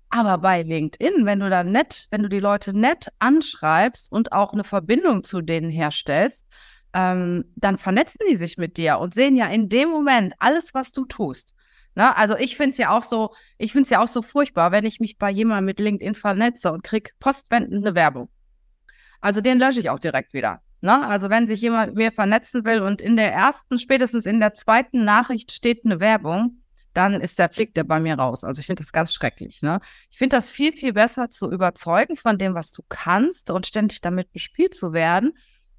Aber 0.08 0.38
bei 0.38 0.62
LinkedIn, 0.62 1.24
wenn 1.24 1.40
du 1.40 1.48
da 1.48 1.64
nett, 1.64 2.06
wenn 2.10 2.22
du 2.22 2.28
die 2.28 2.40
Leute 2.40 2.76
nett 2.76 3.08
anschreibst 3.18 4.12
und 4.12 4.32
auch 4.32 4.52
eine 4.52 4.64
Verbindung 4.64 5.24
zu 5.24 5.40
denen 5.40 5.70
herstellst, 5.70 6.46
ähm, 6.94 7.44
dann 7.56 7.78
vernetzen 7.78 8.20
die 8.30 8.36
sich 8.36 8.58
mit 8.58 8.76
dir 8.76 8.98
und 8.98 9.14
sehen 9.14 9.36
ja 9.36 9.46
in 9.46 9.68
dem 9.68 9.88
Moment 9.88 10.34
alles, 10.38 10.74
was 10.74 10.92
du 10.92 11.04
tust. 11.06 11.54
Ne? 11.94 12.16
Also 12.16 12.36
ich 12.36 12.56
finde 12.56 12.72
es 12.72 12.78
ja 12.78 12.90
auch 12.90 13.02
so, 13.02 13.34
ich 13.58 13.72
finde 13.72 13.84
es 13.84 13.90
ja 13.90 14.02
auch 14.02 14.08
so 14.08 14.22
furchtbar, 14.22 14.72
wenn 14.72 14.84
ich 14.84 15.00
mich 15.00 15.18
bei 15.18 15.30
jemandem 15.30 15.66
mit 15.66 15.80
LinkedIn 15.80 16.14
vernetze 16.14 16.72
und 16.72 16.82
kriege 16.82 17.10
postwendende 17.20 17.94
Werbung. 17.94 18.28
Also 19.20 19.40
den 19.40 19.58
lösche 19.58 19.80
ich 19.80 19.90
auch 19.90 19.98
direkt 19.98 20.32
wieder. 20.32 20.60
Ne? 20.80 21.06
Also 21.06 21.30
wenn 21.30 21.46
sich 21.46 21.60
jemand 21.60 21.88
mit 21.88 21.96
mir 21.96 22.12
vernetzen 22.12 22.64
will 22.64 22.82
und 22.82 23.00
in 23.00 23.16
der 23.16 23.32
ersten, 23.32 23.78
spätestens 23.78 24.26
in 24.26 24.40
der 24.40 24.54
zweiten 24.54 25.04
Nachricht 25.04 25.52
steht 25.52 25.84
eine 25.84 26.00
Werbung, 26.00 26.62
dann 26.92 27.14
ist 27.20 27.38
der 27.38 27.48
fliegt 27.48 27.76
der 27.76 27.84
bei 27.84 28.00
mir 28.00 28.14
raus. 28.14 28.44
Also 28.44 28.60
ich 28.60 28.66
finde 28.66 28.82
das 28.82 28.92
ganz 28.92 29.14
schrecklich. 29.14 29.62
Ne? 29.62 29.80
Ich 30.10 30.18
finde 30.18 30.36
das 30.36 30.50
viel, 30.50 30.72
viel 30.72 30.92
besser 30.92 31.30
zu 31.30 31.50
überzeugen 31.50 32.16
von 32.16 32.36
dem, 32.36 32.54
was 32.54 32.72
du 32.72 32.82
kannst 32.88 33.50
und 33.50 33.66
ständig 33.66 34.00
damit 34.00 34.32
bespielt 34.32 34.74
zu 34.74 34.92
werden, 34.92 35.32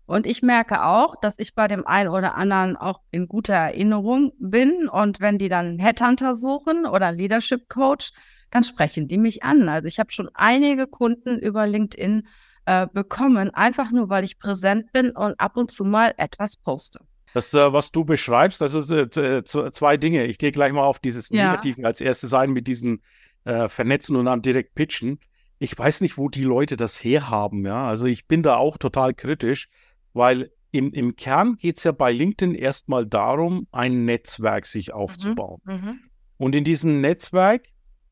und 0.06 0.28
ich 0.28 0.42
merke 0.42 0.84
auch, 0.84 1.16
dass 1.16 1.40
ich 1.40 1.56
bei 1.56 1.68
dem 1.68 1.88
einen 1.88 2.10
oder 2.10 2.36
anderen 2.36 2.76
auch 2.76 3.00
in 3.12 3.28
guter 3.28 3.54
Erinnerung 3.54 4.34
bin. 4.38 4.90
Und 4.90 5.22
wenn 5.22 5.38
die 5.38 5.50
dann 5.50 5.80
Headhunter 5.80 6.36
suchen 6.36 6.86
oder 6.86 7.12
Leadership 7.12 7.70
Coach, 7.70 8.12
dann 8.52 8.64
sprechen 8.64 9.08
die 9.08 9.18
mich 9.18 9.44
an. 9.44 9.70
Also 9.70 9.88
ich 9.88 10.00
habe 10.00 10.12
schon 10.12 10.30
einige 10.34 10.88
Kunden 10.88 11.40
über 11.40 11.66
LinkedIn 11.66 12.28
äh, 12.66 12.88
bekommen, 12.92 13.50
einfach 13.52 13.92
nur 13.92 14.10
weil 14.10 14.24
ich 14.24 14.40
präsent 14.40 14.92
bin 14.92 15.12
und 15.12 15.40
ab 15.40 15.56
und 15.58 15.72
zu 15.72 15.86
mal 15.86 16.14
etwas 16.18 16.58
poste. 16.58 17.00
Das, 17.34 17.54
äh, 17.54 17.74
was 17.74 17.92
du 17.92 18.04
beschreibst, 18.04 18.62
das 18.62 18.74
ist 18.74 18.92
äh, 19.18 19.44
zwei 19.44 19.98
Dinge. 19.98 20.26
Ich 20.26 20.38
gehe 20.38 20.52
gleich 20.52 20.74
mal 20.74 20.84
auf 20.84 21.00
dieses 21.00 21.30
ja. 21.30 21.52
Negative 21.52 21.86
als 21.86 22.02
erstes 22.02 22.34
ein 22.34 22.52
mit 22.52 22.68
diesen 22.68 23.02
äh, 23.46 23.68
Vernetzen 23.70 24.18
und 24.18 24.26
dann 24.26 24.42
direkt 24.42 24.76
pitchen. 24.76 25.20
Ich 25.60 25.78
weiß 25.78 26.02
nicht, 26.02 26.18
wo 26.18 26.30
die 26.30 26.44
Leute 26.44 26.76
das 26.76 27.02
herhaben. 27.04 27.66
Ja, 27.66 27.88
also 27.88 28.06
ich 28.06 28.28
bin 28.28 28.44
da 28.44 28.58
auch 28.58 28.78
total 28.78 29.14
kritisch 29.14 29.70
weil 30.14 30.52
im, 30.72 30.92
im 30.92 31.16
Kern 31.16 31.56
geht 31.56 31.78
es 31.78 31.84
ja 31.84 31.92
bei 31.92 32.12
LinkedIn 32.12 32.56
erstmal 32.56 33.06
darum, 33.06 33.68
ein 33.72 34.06
Netzwerk 34.06 34.66
sich 34.66 34.88
mhm, 34.88 34.94
aufzubauen. 34.94 35.62
Mhm, 35.66 36.00
Und 36.38 36.56
in 36.56 36.64
diesem 36.64 37.00
Netzwerk 37.00 37.68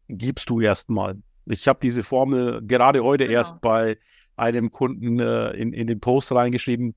gibst 0.08 0.50
du 0.50 0.62
erstmal. 0.62 1.18
Ich 1.46 1.68
habe 1.68 1.80
diese 1.82 2.04
Formel 2.04 2.62
gerade 2.64 3.04
heute 3.04 3.26
genau. 3.26 3.38
erst 3.38 3.62
bei 3.62 3.98
einem 4.36 4.72
Kunden 4.72 5.20
äh, 5.20 5.52
in, 5.52 5.74
in 5.74 5.88
den 5.88 6.00
Post 6.00 6.32
reingeschrieben. 6.32 6.96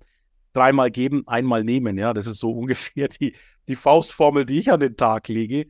Dreimal 0.53 0.91
geben, 0.91 1.27
einmal 1.27 1.65
nehmen. 1.65 1.99
Ja, 1.99 2.13
das 2.13 2.27
ist 2.27 2.41
so 2.41 2.51
ungefähr 2.59 3.09
die, 3.09 3.35
die 3.67 3.77
Faustformel, 3.77 4.45
die 4.45 4.59
ich 4.59 4.71
an 4.71 4.81
den 4.81 4.97
Tag 4.97 5.29
lege. 5.29 5.67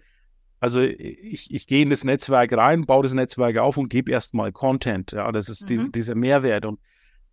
Also 0.58 0.80
ich, 0.80 1.52
ich 1.54 1.66
gehe 1.66 1.82
in 1.82 1.90
das 1.90 2.04
Netzwerk 2.04 2.52
rein, 2.52 2.86
baue 2.86 3.02
das 3.02 3.14
Netzwerk 3.14 3.58
auf 3.58 3.76
und 3.76 3.90
gebe 3.90 4.10
erstmal 4.10 4.50
Content. 4.50 5.12
Ja, 5.12 5.30
das 5.30 5.48
ist 5.48 5.62
mhm. 5.62 5.66
die, 5.66 5.92
dieser 5.92 6.14
Mehrwert. 6.14 6.64
Und 6.64 6.80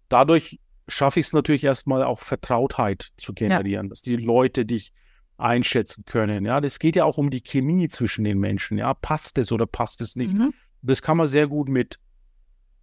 dadurch 0.09 0.59
schaffe 0.87 1.19
ich 1.19 1.27
es 1.27 1.33
natürlich 1.33 1.63
erstmal 1.63 2.03
auch 2.03 2.19
Vertrautheit 2.19 3.11
zu 3.17 3.33
generieren, 3.33 3.85
ja. 3.85 3.89
dass 3.89 4.01
die 4.01 4.15
Leute 4.15 4.65
dich 4.65 4.93
einschätzen 5.37 6.05
können. 6.05 6.45
Ja, 6.45 6.61
das 6.61 6.79
geht 6.79 6.95
ja 6.95 7.05
auch 7.05 7.17
um 7.17 7.29
die 7.29 7.41
Chemie 7.41 7.87
zwischen 7.87 8.23
den 8.23 8.39
Menschen. 8.39 8.77
Ja, 8.77 8.93
passt 8.93 9.37
es 9.37 9.51
oder 9.51 9.65
passt 9.65 10.01
es 10.01 10.15
nicht? 10.15 10.33
Mhm. 10.33 10.53
Das 10.81 11.01
kann 11.01 11.17
man 11.17 11.27
sehr 11.27 11.47
gut 11.47 11.69
mit 11.69 11.99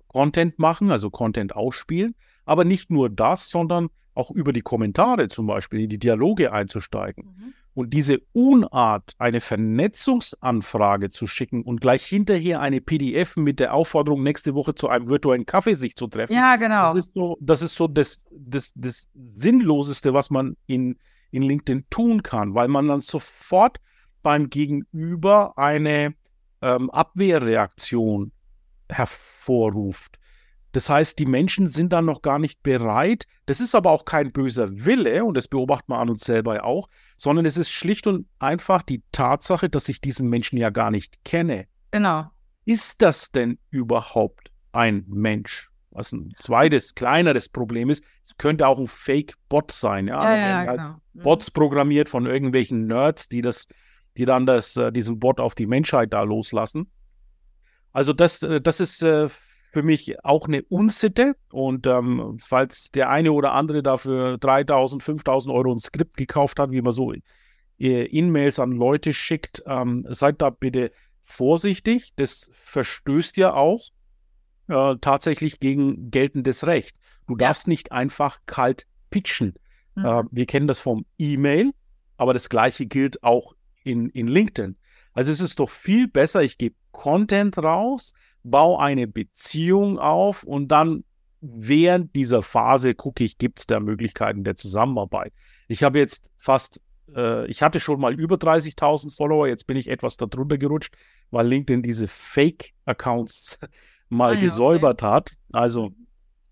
Content 0.09 0.59
machen, 0.59 0.91
also 0.91 1.11
Content 1.11 1.55
ausspielen, 1.55 2.15
aber 2.45 2.65
nicht 2.65 2.91
nur 2.91 3.11
das, 3.11 3.51
sondern 3.51 3.89
auch 4.15 4.31
über 4.31 4.53
die 4.53 4.63
Kommentare 4.63 5.29
zum 5.29 5.47
Beispiel 5.47 5.81
in 5.81 5.89
die 5.89 5.99
Dialoge 5.99 6.53
einzusteigen. 6.53 7.25
Mhm. 7.25 7.55
Und 7.79 7.91
diese 7.91 8.19
Unart, 8.33 9.15
eine 9.19 9.41
Vernetzungsanfrage 9.41 11.11
zu 11.11 11.29
schicken 11.29 11.63
und 11.63 11.81
gleich 11.81 12.03
hinterher 12.05 12.61
eine 12.61 12.81
PDF 12.81 13.37
mit 13.37 13.61
der 13.61 13.73
Aufforderung, 13.73 14.25
nächste 14.25 14.57
Woche 14.57 14.75
zu 14.75 14.89
einem 14.89 15.09
virtuellen 15.09 15.47
Kaffee 15.47 15.75
sich 15.75 15.95
zu 15.95 16.09
treffen. 16.09 16.33
Ja, 16.33 16.57
genau. 16.57 16.93
Das 16.93 17.07
ist 17.07 17.15
so 17.15 17.39
das, 17.41 17.63
ist 17.63 17.77
so 17.77 17.87
das, 17.87 18.27
das, 18.33 18.73
das 18.75 19.09
Sinnloseste, 19.15 20.13
was 20.13 20.29
man 20.29 20.57
in, 20.67 20.99
in 21.31 21.45
LinkedIn 21.45 21.85
tun 21.89 22.25
kann, 22.25 22.53
weil 22.53 22.67
man 22.67 22.89
dann 22.89 22.99
sofort 22.99 23.79
beim 24.25 24.51
Gegenüber 24.51 25.57
eine 25.57 26.15
ähm, 26.61 26.91
Abwehrreaktion 26.91 28.33
hervorruft. 28.89 30.18
Das 30.73 30.91
heißt, 30.91 31.19
die 31.19 31.27
Menschen 31.27 31.67
sind 31.67 31.93
dann 31.93 32.05
noch 32.05 32.23
gar 32.23 32.39
nicht 32.39 32.63
bereit. 32.63 33.25
Das 33.47 33.61
ist 33.61 33.75
aber 33.75 33.91
auch 33.91 34.05
kein 34.05 34.33
böser 34.33 34.69
Wille, 34.85 35.25
und 35.25 35.37
das 35.37 35.49
beobachtet 35.49 35.89
man 35.89 36.01
an 36.01 36.11
uns 36.11 36.25
selber 36.25 36.65
auch, 36.65 36.89
sondern 37.17 37.47
es 37.47 37.57
ist 37.57 37.71
schlicht 37.71 38.07
und 38.07 38.27
einfach 38.39 38.83
die 38.83 39.03
Tatsache, 39.13 39.69
dass 39.69 39.89
ich 39.89 40.01
diesen 40.01 40.29
Menschen 40.29 40.59
ja 40.59 40.71
gar 40.71 40.91
nicht 40.91 41.25
kenne. 41.25 41.67
Genau. 41.91 42.31
Ist 42.65 43.01
das 43.01 43.31
denn 43.31 43.59
überhaupt 43.71 44.51
ein 44.73 45.05
Mensch? 45.09 45.71
Was 45.91 46.13
ein 46.13 46.35
zweites, 46.39 46.95
kleineres 46.95 47.49
Problem 47.49 47.89
ist, 47.89 48.05
es 48.25 48.37
könnte 48.37 48.67
auch 48.69 48.79
ein 48.79 48.87
Fake-Bot 48.87 49.73
sein. 49.73 50.07
Ja, 50.07 50.23
ja, 50.23 50.37
ja 50.37 50.57
halt 50.59 50.71
genau. 50.71 50.97
Mhm. 51.15 51.23
Bots 51.23 51.51
programmiert 51.51 52.11
von 52.11 52.27
irgendwelchen 52.27 52.87
Nerds, 52.87 53.29
die 53.29 53.41
das, 53.41 53.67
die 54.19 54.27
dann 54.27 54.45
das, 54.45 54.77
äh, 54.77 54.93
diesen 54.93 55.19
Bot 55.19 55.41
auf 55.41 55.55
die 55.55 55.67
Menschheit 55.67 56.13
da 56.13 56.23
loslassen. 56.23 56.91
Also 57.93 58.13
das, 58.13 58.43
äh, 58.43 58.61
das 58.61 58.81
ist 58.81 59.03
äh, 59.03 59.29
für 59.79 59.85
mich 59.85 60.25
auch 60.25 60.49
eine 60.49 60.65
Unsitte. 60.65 61.37
Und 61.53 61.87
ähm, 61.87 62.39
falls 62.41 62.91
der 62.91 63.11
eine 63.11 63.31
oder 63.31 63.53
andere 63.53 63.81
dafür 63.81 64.37
3000, 64.39 65.05
5000 65.05 65.55
Euro 65.55 65.73
ein 65.73 65.79
Skript 65.79 66.17
gekauft 66.17 66.59
hat, 66.59 66.73
wie 66.73 66.83
man 66.83 66.93
so 66.93 67.15
E-Mails 67.79 68.59
an 68.59 68.73
Leute 68.73 69.13
schickt, 69.13 69.63
ähm, 69.67 70.05
seid 70.09 70.43
da 70.43 70.51
bitte 70.51 70.91
vorsichtig. 71.23 72.13
Das 72.17 72.51
verstößt 72.55 73.37
ja 73.37 73.55
auch 73.55 73.81
äh, 74.67 74.97
tatsächlich 75.01 75.61
gegen 75.61 76.11
geltendes 76.11 76.67
Recht. 76.67 76.97
Du 77.29 77.35
ja. 77.35 77.47
darfst 77.47 77.69
nicht 77.69 77.93
einfach 77.93 78.41
kalt 78.47 78.89
pitchen. 79.11 79.55
Mhm. 79.95 80.05
Äh, 80.05 80.23
wir 80.33 80.47
kennen 80.47 80.67
das 80.67 80.81
vom 80.81 81.07
E-Mail, 81.19 81.71
aber 82.17 82.35
das 82.35 82.49
gleiche 82.49 82.87
gilt 82.87 83.23
auch 83.23 83.55
in, 83.85 84.09
in 84.09 84.27
LinkedIn. 84.27 84.77
Also 85.13 85.31
es 85.31 85.39
ist 85.39 85.61
doch 85.61 85.71
viel 85.71 86.09
besser, 86.09 86.43
ich 86.43 86.59
gebe 86.59 86.75
Content 86.91 87.59
raus, 87.59 88.13
baue 88.51 88.81
eine 88.81 89.07
Beziehung 89.07 89.99
auf 89.99 90.43
und 90.45 90.69
dann 90.69 91.05
während 91.41 92.15
dieser 92.17 92.43
Phase 92.43 92.95
gucke 92.95 93.25
ich, 93.25 93.39
gibt 93.39 93.61
es 93.61 93.67
da 93.67 93.81
Möglichkeiten 93.81 94.45
der 94.45 94.57
Zusammenarbeit. 94.57 95.33
Ich 95.69 95.83
habe 95.83 95.99
jetzt 95.99 96.31
fast, 96.37 96.81
äh, 97.15 97.47
ich 97.47 97.63
hatte 97.63 97.81
schon 97.81 98.01
mal 98.01 98.19
über 98.19 98.37
30.000 98.37 99.15
Follower, 99.15 99.47
jetzt 99.47 99.67
bin 99.67 99.77
ich 99.77 99.89
etwas 99.89 100.17
darunter 100.17 100.59
gerutscht, 100.59 100.97
weil 101.31 101.47
LinkedIn 101.47 101.83
diese 101.83 102.07
Fake-Accounts 102.07 103.59
mal 104.09 104.37
ah, 104.37 104.41
gesäubert 104.41 105.03
okay. 105.03 105.13
hat. 105.13 105.33
Also 105.53 105.93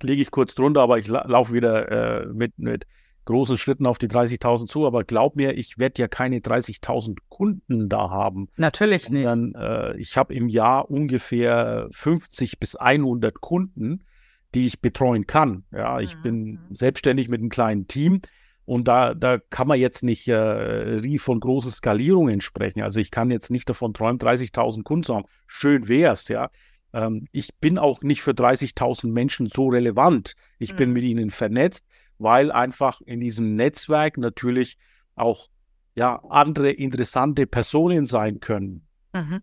lege 0.02 0.22
ich 0.22 0.30
kurz 0.30 0.54
drunter, 0.54 0.82
aber 0.82 0.98
ich 0.98 1.08
la 1.08 1.26
laufe 1.26 1.52
wieder 1.52 2.22
äh, 2.22 2.26
mit, 2.26 2.58
mit 2.58 2.86
großen 3.26 3.58
Schritten 3.58 3.86
auf 3.86 3.98
die 3.98 4.08
30.000 4.08 4.66
zu, 4.66 4.86
aber 4.86 5.04
glaub 5.04 5.36
mir, 5.36 5.58
ich 5.58 5.78
werde 5.78 6.00
ja 6.00 6.08
keine 6.08 6.38
30.000 6.38 7.18
Kunden 7.28 7.88
da 7.88 8.10
haben. 8.10 8.48
Natürlich 8.56 9.10
nicht. 9.10 9.26
Dann, 9.26 9.54
äh, 9.54 9.96
ich 9.98 10.16
habe 10.16 10.34
im 10.34 10.48
Jahr 10.48 10.90
ungefähr 10.90 11.88
50 11.90 12.58
bis 12.58 12.76
100 12.76 13.40
Kunden, 13.40 14.04
die 14.54 14.66
ich 14.66 14.80
betreuen 14.80 15.26
kann. 15.26 15.64
Ja, 15.72 16.00
ich 16.00 16.16
mhm. 16.16 16.22
bin 16.22 16.44
mhm. 16.44 16.58
selbstständig 16.70 17.28
mit 17.28 17.40
einem 17.40 17.50
kleinen 17.50 17.86
Team 17.86 18.22
und 18.64 18.88
da, 18.88 19.14
da 19.14 19.38
kann 19.38 19.68
man 19.68 19.78
jetzt 19.78 20.02
nicht 20.02 20.28
äh, 20.28 21.18
von 21.18 21.40
großen 21.40 21.70
Skalierungen 21.70 22.40
sprechen. 22.40 22.82
Also 22.82 23.00
ich 23.00 23.10
kann 23.10 23.30
jetzt 23.30 23.50
nicht 23.50 23.68
davon 23.68 23.92
träumen, 23.92 24.18
30.000 24.18 24.82
Kunden 24.82 25.04
zu 25.04 25.14
haben. 25.14 25.26
Schön 25.46 25.88
wäre 25.88 26.12
es, 26.12 26.28
ja. 26.28 26.50
Ähm, 26.92 27.26
ich 27.32 27.54
bin 27.60 27.78
auch 27.78 28.02
nicht 28.02 28.22
für 28.22 28.32
30.000 28.32 29.08
Menschen 29.08 29.46
so 29.46 29.68
relevant. 29.68 30.34
Ich 30.58 30.72
mhm. 30.72 30.76
bin 30.76 30.92
mit 30.92 31.02
ihnen 31.04 31.30
vernetzt 31.30 31.86
weil 32.18 32.52
einfach 32.52 33.00
in 33.02 33.20
diesem 33.20 33.54
Netzwerk 33.54 34.18
natürlich 34.18 34.78
auch 35.14 35.48
ja, 35.94 36.22
andere 36.28 36.70
interessante 36.70 37.46
Personen 37.46 38.06
sein 38.06 38.40
können. 38.40 38.86
Mhm. 39.12 39.40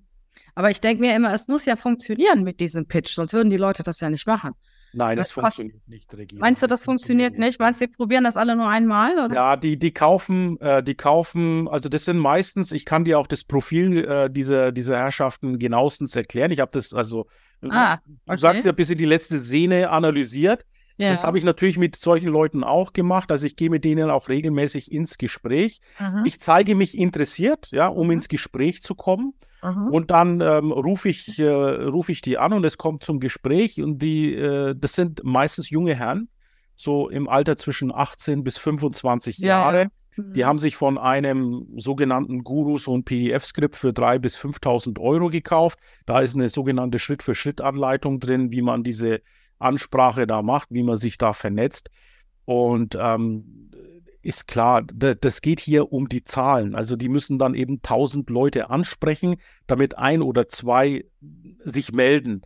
Aber 0.55 0.69
ich 0.69 0.81
denke 0.81 1.01
mir 1.01 1.15
immer, 1.15 1.33
es 1.33 1.47
muss 1.47 1.65
ja 1.65 1.75
funktionieren 1.75 2.43
mit 2.43 2.59
diesem 2.59 2.87
Pitch, 2.87 3.13
sonst 3.13 3.33
würden 3.33 3.49
die 3.49 3.57
Leute 3.57 3.83
das 3.83 3.99
ja 3.99 4.09
nicht 4.09 4.27
machen. 4.27 4.51
Nein, 4.95 5.17
das, 5.17 5.29
das 5.29 5.33
funktioniert 5.33 5.87
nicht, 5.87 6.13
Regina. 6.15 6.39
Meinst 6.39 6.61
du, 6.61 6.67
das, 6.67 6.81
das 6.81 6.85
funktioniert, 6.85 7.31
funktioniert 7.31 7.49
nicht? 7.49 7.59
Meinst 7.59 7.81
du, 7.81 7.87
die 7.87 7.93
probieren 7.93 8.23
das 8.23 8.37
alle 8.37 8.55
nur 8.55 8.67
einmal? 8.67 9.13
Oder? 9.13 9.33
Ja, 9.33 9.55
die, 9.55 9.79
die 9.79 9.91
kaufen, 9.91 10.59
äh, 10.61 10.83
die 10.83 10.93
kaufen, 10.93 11.67
also 11.67 11.89
das 11.89 12.05
sind 12.05 12.19
meistens, 12.19 12.71
ich 12.71 12.85
kann 12.85 13.03
dir 13.03 13.17
auch 13.17 13.25
das 13.25 13.43
Profil 13.43 14.05
äh, 14.05 14.29
dieser, 14.29 14.71
dieser 14.71 14.97
Herrschaften 14.97 15.57
genauestens 15.57 16.15
erklären. 16.15 16.51
Ich 16.51 16.59
habe 16.59 16.69
das, 16.71 16.93
also, 16.93 17.25
ah, 17.67 17.95
okay. 17.95 18.01
du 18.27 18.37
sagst 18.37 18.65
ja, 18.65 18.71
bis 18.71 18.91
in 18.91 18.99
die 18.99 19.05
letzte 19.05 19.39
Szene 19.39 19.89
analysiert. 19.89 20.63
Ja. 20.97 21.09
Das 21.09 21.23
habe 21.23 21.38
ich 21.38 21.43
natürlich 21.43 21.77
mit 21.77 21.95
solchen 21.95 22.29
Leuten 22.29 22.63
auch 22.63 22.93
gemacht. 22.93 23.31
Also 23.31 23.47
ich 23.47 23.55
gehe 23.55 23.69
mit 23.69 23.83
denen 23.83 24.09
auch 24.09 24.29
regelmäßig 24.29 24.91
ins 24.91 25.17
Gespräch. 25.17 25.81
Mhm. 26.00 26.25
Ich 26.25 26.39
zeige 26.39 26.75
mich 26.75 26.97
interessiert, 26.97 27.71
ja, 27.71 27.88
um 27.88 28.07
mhm. 28.07 28.13
ins 28.13 28.27
Gespräch 28.27 28.81
zu 28.81 28.93
kommen. 28.93 29.33
Mhm. 29.63 29.88
Und 29.88 30.12
dann 30.12 30.41
ähm, 30.41 30.71
rufe 30.71 31.09
ich, 31.09 31.39
äh, 31.39 31.50
ruf 31.50 32.09
ich 32.09 32.21
die 32.21 32.38
an 32.38 32.53
und 32.53 32.63
es 32.65 32.77
kommt 32.77 33.03
zum 33.03 33.19
Gespräch. 33.19 33.81
Und 33.81 34.00
die, 34.00 34.35
äh, 34.35 34.75
das 34.77 34.93
sind 34.93 35.23
meistens 35.23 35.69
junge 35.69 35.95
Herren, 35.95 36.29
so 36.75 37.09
im 37.09 37.27
Alter 37.27 37.57
zwischen 37.57 37.93
18 37.93 38.43
bis 38.43 38.57
25 38.57 39.39
ja. 39.39 39.47
Jahre. 39.47 39.89
Die 40.15 40.41
mhm. 40.41 40.45
haben 40.45 40.59
sich 40.59 40.75
von 40.75 41.00
einem 41.00 41.65
sogenannten 41.77 42.43
Guru 42.43 42.77
so 42.77 42.95
ein 42.95 43.03
PDF-Skript 43.03 43.75
für 43.75 43.89
3.000 43.89 44.19
bis 44.19 44.38
5.000 44.38 45.00
Euro 45.00 45.29
gekauft. 45.29 45.79
Da 46.05 46.19
ist 46.19 46.35
eine 46.35 46.50
sogenannte 46.50 47.00
Schritt-für-Schritt-Anleitung 47.00 48.19
drin, 48.19 48.51
wie 48.51 48.62
man 48.62 48.83
diese 48.83 49.21
Ansprache 49.63 50.27
da 50.27 50.41
macht, 50.41 50.70
wie 50.72 50.84
man 50.84 50.98
sich 50.98 51.17
da 51.17 51.34
vernetzt. 51.34 51.89
Und 52.46 52.98
ähm, 53.00 53.70
ist 54.22 54.48
klar, 54.48 54.84
das 54.84 55.41
geht 55.41 55.60
hier 55.60 55.91
um 55.91 56.08
die 56.08 56.24
Zahlen. 56.24 56.75
Also 56.75 56.96
die 56.96 57.10
müssen 57.10 57.39
dann 57.39 57.55
eben 57.55 57.75
1000 57.75 58.29
Leute 58.29 58.70
ansprechen, 58.70 59.36
damit 59.67 59.98
ein 59.98 60.22
oder 60.22 60.48
zwei 60.48 61.05
sich 61.65 61.91
melden. 61.91 62.41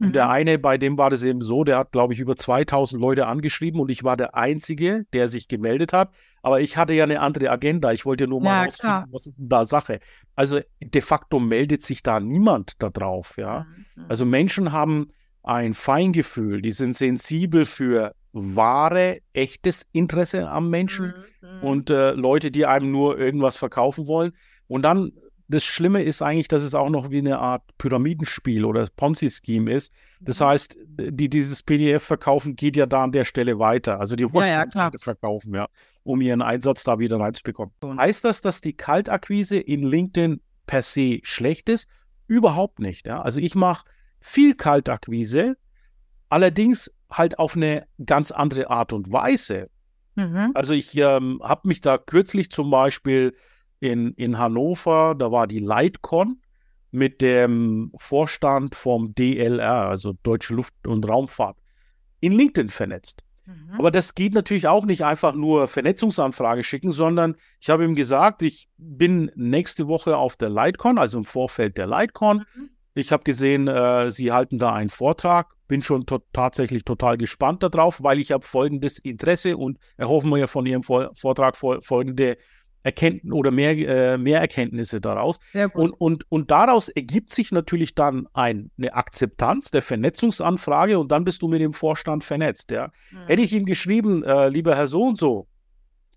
Und 0.00 0.14
der 0.14 0.26
mhm. 0.26 0.30
eine, 0.30 0.58
bei 0.58 0.78
dem 0.78 0.96
war 0.96 1.10
das 1.10 1.24
eben 1.24 1.40
so, 1.40 1.64
der 1.64 1.78
hat, 1.78 1.92
glaube 1.92 2.14
ich, 2.14 2.20
über 2.20 2.36
2000 2.36 3.00
Leute 3.00 3.26
angeschrieben 3.26 3.80
und 3.80 3.90
ich 3.90 4.04
war 4.04 4.16
der 4.16 4.36
Einzige, 4.36 5.06
der 5.12 5.28
sich 5.28 5.48
gemeldet 5.48 5.92
hat. 5.92 6.12
Aber 6.40 6.60
ich 6.60 6.76
hatte 6.76 6.94
ja 6.94 7.02
eine 7.02 7.20
andere 7.20 7.50
Agenda. 7.50 7.92
Ich 7.92 8.06
wollte 8.06 8.28
nur 8.28 8.40
mal 8.40 8.60
ja, 8.60 8.64
rausfinden, 8.64 9.04
was 9.10 9.26
ist 9.26 9.36
denn 9.36 9.48
da 9.48 9.64
Sache. 9.64 9.98
Also 10.36 10.60
de 10.80 11.02
facto 11.02 11.40
meldet 11.40 11.82
sich 11.82 12.04
da 12.04 12.20
niemand 12.20 12.74
da 12.78 12.90
drauf. 12.90 13.34
Ja? 13.38 13.66
Mhm. 13.96 14.04
Also 14.08 14.24
Menschen 14.24 14.70
haben 14.70 15.08
ein 15.48 15.72
Feingefühl, 15.72 16.60
die 16.60 16.72
sind 16.72 16.94
sensibel 16.94 17.64
für 17.64 18.14
wahre, 18.32 19.20
echtes 19.32 19.86
Interesse 19.92 20.48
am 20.50 20.68
Menschen 20.68 21.14
mhm. 21.40 21.48
mhm. 21.48 21.62
und 21.62 21.90
äh, 21.90 22.12
Leute, 22.12 22.50
die 22.50 22.66
einem 22.66 22.92
nur 22.92 23.18
irgendwas 23.18 23.56
verkaufen 23.56 24.06
wollen. 24.06 24.32
Und 24.66 24.82
dann 24.82 25.12
das 25.50 25.64
Schlimme 25.64 26.02
ist 26.02 26.20
eigentlich, 26.20 26.48
dass 26.48 26.62
es 26.62 26.74
auch 26.74 26.90
noch 26.90 27.10
wie 27.10 27.18
eine 27.18 27.38
Art 27.38 27.62
Pyramidenspiel 27.78 28.66
oder 28.66 28.86
Ponzi-Scheme 28.94 29.70
ist. 29.72 29.90
Das 30.20 30.40
mhm. 30.40 30.44
heißt, 30.44 30.78
die 30.86 31.30
dieses 31.30 31.62
PDF 31.62 32.02
verkaufen 32.02 32.54
geht 32.54 32.76
ja 32.76 32.84
da 32.84 33.04
an 33.04 33.12
der 33.12 33.24
Stelle 33.24 33.58
weiter. 33.58 33.98
Also 33.98 34.14
die 34.14 34.30
wollen 34.30 34.48
ja, 34.48 34.66
ja, 34.74 34.90
verkaufen, 35.00 35.54
ja, 35.54 35.66
um 36.02 36.20
ihren 36.20 36.42
Einsatz 36.42 36.84
da 36.84 36.98
wieder 36.98 37.18
reinzubekommen. 37.18 37.72
Mhm. 37.82 37.98
Heißt 37.98 38.24
das, 38.24 38.42
dass 38.42 38.60
die 38.60 38.74
Kaltakquise 38.74 39.58
in 39.58 39.82
LinkedIn 39.82 40.42
per 40.66 40.82
se 40.82 41.20
schlecht 41.22 41.70
ist? 41.70 41.88
Überhaupt 42.26 42.80
nicht. 42.80 43.06
Ja? 43.06 43.22
Also 43.22 43.40
ich 43.40 43.54
mache 43.54 43.86
viel 44.20 44.54
Kaltakquise, 44.54 45.56
allerdings 46.28 46.90
halt 47.10 47.38
auf 47.38 47.56
eine 47.56 47.86
ganz 48.04 48.30
andere 48.30 48.70
Art 48.70 48.92
und 48.92 49.12
Weise. 49.12 49.70
Mhm. 50.14 50.50
Also 50.54 50.74
ich 50.74 50.96
ähm, 50.96 51.40
habe 51.42 51.68
mich 51.68 51.80
da 51.80 51.96
kürzlich 51.96 52.50
zum 52.50 52.70
Beispiel 52.70 53.34
in, 53.80 54.12
in 54.14 54.38
Hannover, 54.38 55.14
da 55.14 55.30
war 55.30 55.46
die 55.46 55.60
Lightcon 55.60 56.40
mit 56.90 57.20
dem 57.20 57.92
Vorstand 57.96 58.74
vom 58.74 59.14
DLR, 59.14 59.88
also 59.88 60.14
Deutsche 60.22 60.54
Luft- 60.54 60.86
und 60.86 61.08
Raumfahrt, 61.08 61.58
in 62.20 62.32
LinkedIn 62.32 62.70
vernetzt. 62.70 63.22
Mhm. 63.46 63.74
Aber 63.78 63.90
das 63.90 64.14
geht 64.14 64.34
natürlich 64.34 64.66
auch 64.66 64.84
nicht 64.84 65.04
einfach 65.04 65.34
nur 65.34 65.68
Vernetzungsanfrage 65.68 66.62
schicken, 66.62 66.92
sondern 66.92 67.36
ich 67.60 67.70
habe 67.70 67.84
ihm 67.84 67.94
gesagt, 67.94 68.42
ich 68.42 68.68
bin 68.76 69.30
nächste 69.36 69.86
Woche 69.86 70.16
auf 70.16 70.36
der 70.36 70.50
Lightcon, 70.50 70.98
also 70.98 71.18
im 71.18 71.24
Vorfeld 71.24 71.78
der 71.78 71.86
Lightcon. 71.86 72.44
Mhm. 72.54 72.70
Ich 72.98 73.12
habe 73.12 73.22
gesehen, 73.22 73.68
äh, 73.68 74.10
Sie 74.10 74.32
halten 74.32 74.58
da 74.58 74.74
einen 74.74 74.90
Vortrag. 74.90 75.54
Bin 75.68 75.82
schon 75.82 76.04
to 76.04 76.18
tatsächlich 76.32 76.84
total 76.84 77.16
gespannt 77.16 77.62
darauf, 77.62 78.02
weil 78.02 78.18
ich 78.18 78.32
habe 78.32 78.44
folgendes 78.44 78.98
Interesse 78.98 79.56
und 79.56 79.78
erhoffen 79.96 80.30
wir 80.30 80.38
ja 80.38 80.46
von 80.48 80.66
Ihrem 80.66 80.82
Vor 80.82 81.10
Vortrag 81.14 81.56
folgende 81.56 82.38
Erkenntnisse 82.82 83.34
oder 83.34 83.50
mehr, 83.52 83.76
äh, 83.76 84.18
mehr 84.18 84.40
Erkenntnisse 84.40 85.00
daraus. 85.00 85.38
Und, 85.74 85.92
und, 85.92 86.24
und 86.30 86.50
daraus 86.50 86.88
ergibt 86.88 87.30
sich 87.30 87.52
natürlich 87.52 87.94
dann 87.94 88.26
ein, 88.32 88.70
eine 88.78 88.94
Akzeptanz 88.94 89.70
der 89.70 89.82
Vernetzungsanfrage 89.82 90.98
und 90.98 91.12
dann 91.12 91.24
bist 91.24 91.42
du 91.42 91.48
mit 91.48 91.60
dem 91.60 91.74
Vorstand 91.74 92.24
vernetzt. 92.24 92.70
Ja. 92.72 92.90
Mhm. 93.10 93.26
Hätte 93.26 93.42
ich 93.42 93.52
ihm 93.52 93.64
geschrieben, 93.64 94.24
äh, 94.24 94.48
lieber 94.48 94.74
Herr 94.74 94.86
So 94.88 95.04
und 95.04 95.18
so, 95.18 95.46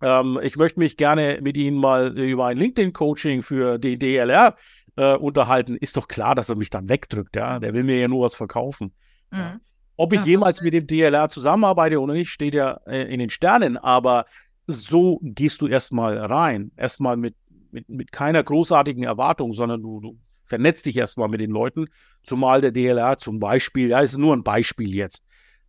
ähm, 0.02 0.40
ich 0.42 0.58
möchte 0.58 0.80
mich 0.80 0.98
gerne 0.98 1.40
mit 1.42 1.58
Ihnen 1.58 1.78
mal 1.78 2.18
über 2.18 2.48
ein 2.48 2.58
LinkedIn-Coaching 2.58 3.44
für 3.44 3.78
die 3.78 3.98
DLR 3.98 4.48
äh, 4.48 4.52
unterhalten, 4.96 5.76
ist 5.78 5.98
doch 5.98 6.08
klar, 6.08 6.36
dass 6.36 6.50
er 6.50 6.56
mich 6.56 6.70
dann 6.70 6.90
wegdrückt. 6.90 7.36
Ja. 7.36 7.60
Der 7.60 7.74
will 7.74 7.84
mir 7.84 8.00
ja 8.00 8.08
nur 8.08 8.26
was 8.26 8.36
verkaufen. 8.36 8.94
Mhm. 9.32 9.38
Ja. 9.38 9.60
Ob 9.98 10.14
ich 10.14 10.26
jemals 10.26 10.62
mit 10.62 10.74
dem 10.74 10.88
DLR 10.88 11.30
zusammenarbeite 11.30 12.02
oder 12.02 12.14
nicht, 12.14 12.30
steht 12.30 12.56
ja 12.56 12.80
äh, 12.88 13.04
in 13.14 13.20
den 13.20 13.30
Sternen, 13.30 13.78
aber 13.78 14.26
so 14.66 15.20
gehst 15.22 15.62
du 15.62 15.68
erstmal 15.68 16.18
rein. 16.18 16.72
Erstmal 16.76 17.18
mit, 17.18 17.36
mit, 17.72 17.88
mit 17.88 18.12
keiner 18.12 18.44
großartigen 18.44 19.04
Erwartung, 19.04 19.54
sondern 19.54 19.82
du, 19.82 20.00
du 20.00 20.18
vernetzt 20.44 20.86
dich 20.86 20.98
erstmal 20.98 21.30
mit 21.30 21.40
den 21.40 21.52
Leuten. 21.52 21.86
Zumal 22.24 22.62
der 22.62 22.72
DLR 22.72 23.18
zum 23.18 23.40
Beispiel, 23.40 23.90
ja, 23.90 24.00
ist 24.00 24.18
nur 24.18 24.36
ein 24.36 24.44
Beispiel 24.44 24.94
jetzt. 24.94 25.24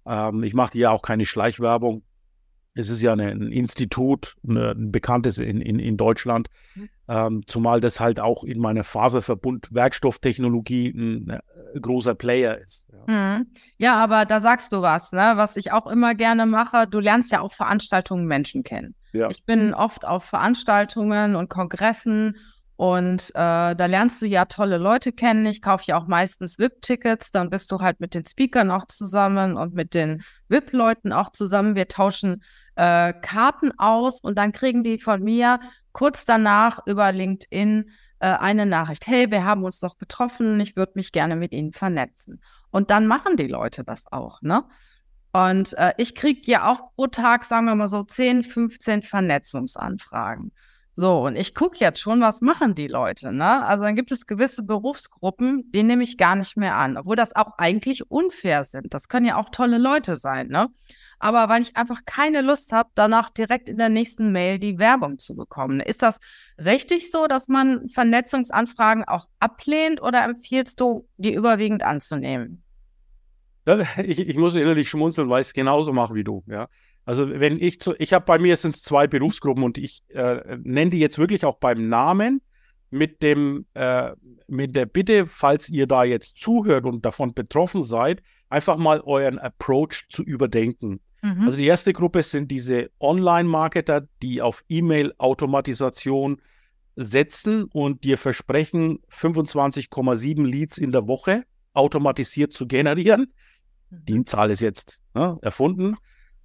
Ähm, 0.07 0.43
ich 0.43 0.55
mache 0.55 0.79
ja 0.79 0.91
auch 0.91 1.03
keine 1.03 1.27
Schleichwerbung. 1.27 2.03
Es 2.75 2.89
ist 2.89 3.03
ja 3.03 3.13
eine, 3.13 3.29
ein 3.29 3.53
Institut, 3.53 4.37
eine, 4.49 4.71
ein 4.71 4.93
bekanntes 4.93 5.39
in, 5.39 5.61
in, 5.61 5.79
in 5.79 5.97
Deutschland, 5.97 6.49
mhm. 6.75 6.89
ähm, 7.09 7.43
zumal 7.47 7.81
das 7.81 8.01
halt 8.01 8.19
auch 8.19 8.45
in 8.45 8.59
meiner 8.59 8.83
Faserverbund 8.83 9.73
Werkstofftechnologie 9.73 10.89
ein, 10.89 11.31
ein 11.31 11.41
äh, 11.75 11.81
großer 11.81 12.15
Player 12.15 12.59
ist. 12.59 12.87
Ja. 12.91 13.39
Mhm. 13.39 13.47
ja, 13.77 13.97
aber 13.97 14.25
da 14.25 14.41
sagst 14.41 14.73
du 14.73 14.81
was, 14.81 15.13
ne? 15.13 15.33
was 15.37 15.57
ich 15.57 15.73
auch 15.73 15.87
immer 15.87 16.15
gerne 16.15 16.47
mache. 16.47 16.87
Du 16.87 16.99
lernst 16.99 17.31
ja 17.33 17.41
auf 17.41 17.53
Veranstaltungen 17.53 18.27
Menschen 18.27 18.63
kennen. 18.63 18.95
Ja. 19.13 19.29
Ich 19.31 19.45
bin 19.45 19.75
oft 19.75 20.07
auf 20.07 20.25
Veranstaltungen 20.25 21.37
und 21.37 21.51
Kongressen 21.51 22.37
und 22.77 23.31
äh, 23.31 23.75
da 23.77 23.87
lernst 23.87 24.23
du 24.23 24.27
ja 24.27 24.47
tolle 24.47 24.79
Leute 24.79 25.13
kennen. 25.13 25.47
Ich 25.47 25.63
kaufe 25.63 25.85
ja 25.87 25.99
auch 25.99 26.07
meistens 26.07 26.59
VIP-Tickets. 26.59 27.31
Dann 27.31 27.51
bist 27.51 27.71
du 27.71 27.79
halt 27.79 28.01
mit 28.01 28.15
den 28.15 28.27
Speakern 28.27 28.71
auch 28.71 28.87
zusammen 28.87 29.57
und 29.57 29.75
mit 29.75 29.95
den 29.95 30.23
VIP-Leuten 30.49 31.13
auch 31.13 31.31
zusammen. 31.33 31.75
Wir 31.75 31.89
tauschen 31.89 32.43
äh, 32.77 33.13
Karten 33.13 33.73
aus 33.79 34.21
und 34.21 34.37
dann 34.37 34.53
kriegen 34.53 34.83
die 34.83 34.99
von 34.99 35.23
mir 35.23 35.61
kurz 35.93 36.25
danach 36.25 36.81
über 36.87 37.13
LinkedIn 37.13 37.91
äh, 38.21 38.27
eine 38.27 38.67
Nachricht. 38.67 39.07
Hey, 39.07 39.31
wir 39.31 39.45
haben 39.45 39.65
uns 39.65 39.81
doch 39.81 39.99
getroffen, 39.99 40.59
ich 40.61 40.75
würde 40.77 40.93
mich 40.95 41.13
gerne 41.13 41.37
mit 41.37 41.53
Ihnen 41.53 41.73
vernetzen. 41.73 42.41
Und 42.71 42.91
dann 42.91 43.07
machen 43.07 43.37
die 43.37 43.49
Leute 43.49 43.85
das 43.85 44.11
auch, 44.11 44.41
ne? 44.43 44.65
Und 45.33 45.73
äh, 45.79 45.93
ich 45.97 46.15
kriege 46.15 46.43
ja 46.51 46.71
auch 46.71 46.95
pro 46.95 47.07
Tag, 47.07 47.45
sagen 47.45 47.67
wir 47.67 47.75
mal 47.75 47.89
so, 47.89 48.03
10, 48.03 48.45
15 48.45 49.03
Vernetzungsanfragen. 49.03 50.53
So, 50.95 51.23
und 51.23 51.37
ich 51.37 51.55
gucke 51.55 51.79
jetzt 51.79 52.01
schon, 52.01 52.21
was 52.21 52.43
machen 52.43 52.75
die 52.75 52.87
Leute, 52.87 53.33
ne? 53.33 53.65
Also 53.65 53.85
dann 53.85 53.97
gibt 53.97 54.13
es 54.13 54.27
gewisse 54.27 54.63
Berufsgruppen, 54.63 55.71
die 55.73 55.83
nehme 55.83 56.05
ich 56.05 56.19
gar 56.19 56.37
nicht 56.37 56.57
mehr 56.57 56.77
an, 56.77 56.99
obwohl 56.99 57.17
das 57.17 57.35
auch 57.35 57.57
eigentlich 57.57 58.11
unfair 58.11 58.65
sind. 58.65 58.93
Das 58.93 59.09
können 59.09 59.27
ja 59.27 59.37
auch 59.37 59.49
tolle 59.51 59.79
Leute 59.79 60.19
sein, 60.19 60.49
ne? 60.49 60.69
aber 61.23 61.49
weil 61.49 61.63
ich 61.63 61.77
einfach 61.77 62.01
keine 62.05 62.41
Lust 62.41 62.73
habe, 62.73 62.91
danach 62.97 63.31
direkt 63.31 63.69
in 63.69 63.79
der 63.79 63.89
nächsten 63.89 64.33
Mail 64.33 64.59
die 64.59 64.79
Werbung 64.79 65.19
zu 65.19 65.37
bekommen. 65.37 65.79
Ist 65.79 66.03
das 66.03 66.19
richtig 66.59 67.13
so, 67.13 67.29
dass 67.29 67.47
man 67.47 67.89
Vernetzungsanfragen 67.91 69.05
auch 69.05 69.29
ablehnt 69.39 70.03
oder 70.03 70.25
empfiehlst 70.25 70.81
du, 70.81 71.09
die 71.19 71.33
überwiegend 71.33 71.85
anzunehmen? 71.85 72.65
Ich, 74.05 74.19
ich, 74.19 74.37
muss 74.37 74.57
innerlich 74.57 74.91
schmunzeln, 74.91 75.29
weil 75.29 75.41
ich 75.41 75.47
es 75.47 75.53
genauso 75.53 75.93
mache 75.93 76.17
wie 76.17 76.25
du. 76.25 76.43
Ja. 76.49 76.67
Also 77.05 77.29
wenn 77.29 77.61
ich 77.61 77.81
zu, 77.81 77.95
ich 77.99 78.13
habe 78.13 78.25
bei 78.25 78.39
mir 78.39 78.57
sind 78.57 78.75
es 78.75 78.83
zwei 78.83 79.07
Berufsgruppen 79.07 79.65
und 79.65 79.79
ich 79.79 80.05
äh, 80.09 80.57
nenne 80.63 80.91
die 80.91 81.01
jetzt 81.01 81.19
wirklich 81.19 81.45
auch 81.45 81.57
beim 81.57 81.87
Namen 81.87 82.43
mit 82.91 83.23
dem 83.23 83.67
äh, 83.75 84.13
mit 84.47 84.77
der 84.77 84.87
Bitte, 84.87 85.27
falls 85.27 85.69
ihr 85.69 85.87
da 85.87 86.05
jetzt 86.05 86.39
zuhört 86.39 86.85
und 86.85 87.05
davon 87.05 87.35
betroffen 87.35 87.83
seid, 87.83 88.23
einfach 88.49 88.77
mal 88.77 89.01
euren 89.01 89.39
Approach 89.39 90.07
zu 90.11 90.23
überdenken. 90.23 91.01
Mhm. 91.23 91.43
Also 91.45 91.57
die 91.57 91.67
erste 91.67 91.93
Gruppe 91.93 92.23
sind 92.23 92.51
diese 92.51 92.91
Online-Marketer, 93.01 94.07
die 94.23 94.43
auf 94.43 94.63
E-Mail-Automatisation 94.69 96.41
setzen 96.97 97.65
und 97.65 98.05
dir 98.05 98.19
versprechen, 98.19 99.01
25,7 99.11 100.47
Leads 100.47 100.79
in 100.79 100.93
der 100.93 101.07
Woche 101.07 101.45
automatisiert 101.73 102.53
zu 102.53 102.67
generieren. 102.67 103.33
Mhm. 103.91 104.05
Die 104.05 104.23
Zahl 104.25 104.51
ist 104.51 104.61
jetzt 104.61 105.01
ne, 105.15 105.39
erfunden. 105.43 105.97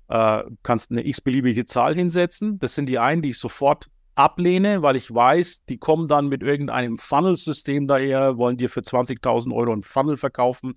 Äh, 0.10 0.44
kannst 0.64 0.92
eine 0.92 1.06
x-beliebige 1.06 1.66
Zahl 1.66 1.96
hinsetzen. 1.96 2.60
Das 2.60 2.76
sind 2.76 2.88
die 2.88 3.00
einen, 3.00 3.22
die 3.22 3.30
ich 3.30 3.40
sofort 3.40 3.88
ablehne, 4.16 4.82
weil 4.82 4.96
ich 4.96 5.14
weiß, 5.14 5.66
die 5.66 5.78
kommen 5.78 6.08
dann 6.08 6.28
mit 6.28 6.42
irgendeinem 6.42 6.98
Funnel-System 6.98 7.88
daher, 7.88 8.38
wollen 8.38 8.58
dir 8.58 8.70
für 8.70 8.80
20.000 8.80 9.54
Euro 9.54 9.74
ein 9.74 9.84
Funnel 9.84 10.18
verkaufen 10.18 10.76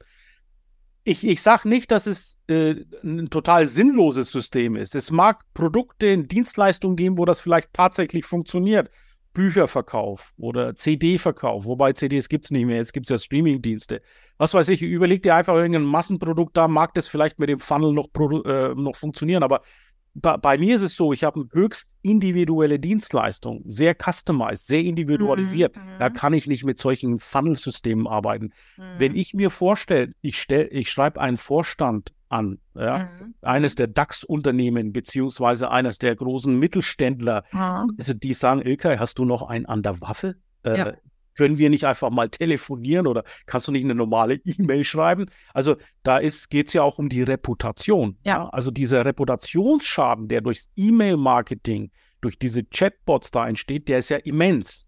ich, 1.04 1.26
ich 1.26 1.42
sage 1.42 1.68
nicht, 1.68 1.90
dass 1.90 2.06
es 2.06 2.38
äh, 2.46 2.84
ein 3.02 3.30
total 3.30 3.66
sinnloses 3.66 4.30
System 4.30 4.76
ist. 4.76 4.94
Es 4.94 5.10
mag 5.10 5.42
Produkte, 5.54 6.16
Dienstleistungen 6.18 6.96
geben, 6.96 7.18
wo 7.18 7.24
das 7.24 7.40
vielleicht 7.40 7.72
tatsächlich 7.72 8.26
funktioniert. 8.26 8.90
Bücherverkauf 9.32 10.32
oder 10.36 10.74
CD-Verkauf, 10.74 11.64
wobei 11.64 11.92
CDs 11.92 12.28
gibt 12.28 12.46
es 12.46 12.50
nicht 12.50 12.66
mehr, 12.66 12.76
jetzt 12.76 12.92
gibt 12.92 13.06
es 13.06 13.10
ja 13.10 13.18
Streaming-Dienste. 13.18 14.02
Was 14.38 14.54
weiß 14.54 14.68
ich, 14.70 14.82
überleg 14.82 15.22
dir 15.22 15.34
einfach 15.34 15.54
irgendein 15.54 15.84
Massenprodukt 15.84 16.56
da, 16.56 16.66
mag 16.66 16.94
das 16.94 17.06
vielleicht 17.06 17.38
mit 17.38 17.48
dem 17.48 17.60
Funnel 17.60 17.92
noch, 17.92 18.08
äh, 18.44 18.74
noch 18.74 18.96
funktionieren, 18.96 19.42
aber 19.42 19.62
bei, 20.14 20.36
bei, 20.36 20.58
mir 20.58 20.74
ist 20.74 20.82
es 20.82 20.96
so, 20.96 21.12
ich 21.12 21.22
habe 21.22 21.40
eine 21.40 21.48
höchst 21.52 21.90
individuelle 22.02 22.80
Dienstleistung, 22.80 23.62
sehr 23.64 23.94
customized, 23.94 24.66
sehr 24.66 24.82
individualisiert. 24.82 25.76
Mhm. 25.76 25.98
Da 26.00 26.10
kann 26.10 26.32
ich 26.32 26.48
nicht 26.48 26.64
mit 26.64 26.78
solchen 26.78 27.18
Funnel-Systemen 27.18 28.08
arbeiten. 28.08 28.52
Mhm. 28.76 28.82
Wenn 28.98 29.14
ich 29.14 29.34
mir 29.34 29.50
vorstelle, 29.50 30.12
ich, 30.20 30.50
ich 30.50 30.90
schreibe 30.90 31.20
einen 31.20 31.36
Vorstand 31.36 32.12
an, 32.30 32.58
ja, 32.74 33.10
mhm. 33.20 33.34
eines 33.42 33.74
der 33.74 33.88
DAX-Unternehmen 33.88 34.92
beziehungsweise 34.92 35.70
eines 35.70 35.98
der 35.98 36.16
großen 36.16 36.58
Mittelständler, 36.58 37.44
also 37.52 38.14
die 38.14 38.32
sagen, 38.32 38.62
Ilkay, 38.62 38.96
hast 38.96 39.18
du 39.18 39.24
noch 39.24 39.42
einen 39.42 39.66
an 39.66 39.82
der 39.82 40.00
Waffe? 40.00 40.36
Äh, 40.64 40.78
ja 40.78 40.92
können 41.40 41.56
wir 41.56 41.70
nicht 41.70 41.84
einfach 41.84 42.10
mal 42.10 42.28
telefonieren 42.28 43.06
oder 43.06 43.24
kannst 43.46 43.66
du 43.66 43.72
nicht 43.72 43.84
eine 43.84 43.94
normale 43.94 44.34
E-Mail 44.44 44.84
schreiben? 44.84 45.24
Also 45.54 45.76
da 46.02 46.20
geht 46.20 46.66
es 46.66 46.72
ja 46.74 46.82
auch 46.82 46.98
um 46.98 47.08
die 47.08 47.22
Reputation. 47.22 48.18
Ja. 48.24 48.32
ja. 48.32 48.48
Also 48.50 48.70
dieser 48.70 49.06
Reputationsschaden, 49.06 50.28
der 50.28 50.42
durchs 50.42 50.68
E-Mail-Marketing, 50.76 51.92
durch 52.20 52.38
diese 52.38 52.62
Chatbots 52.64 53.30
da 53.30 53.48
entsteht, 53.48 53.88
der 53.88 54.00
ist 54.00 54.10
ja 54.10 54.18
immens. 54.18 54.84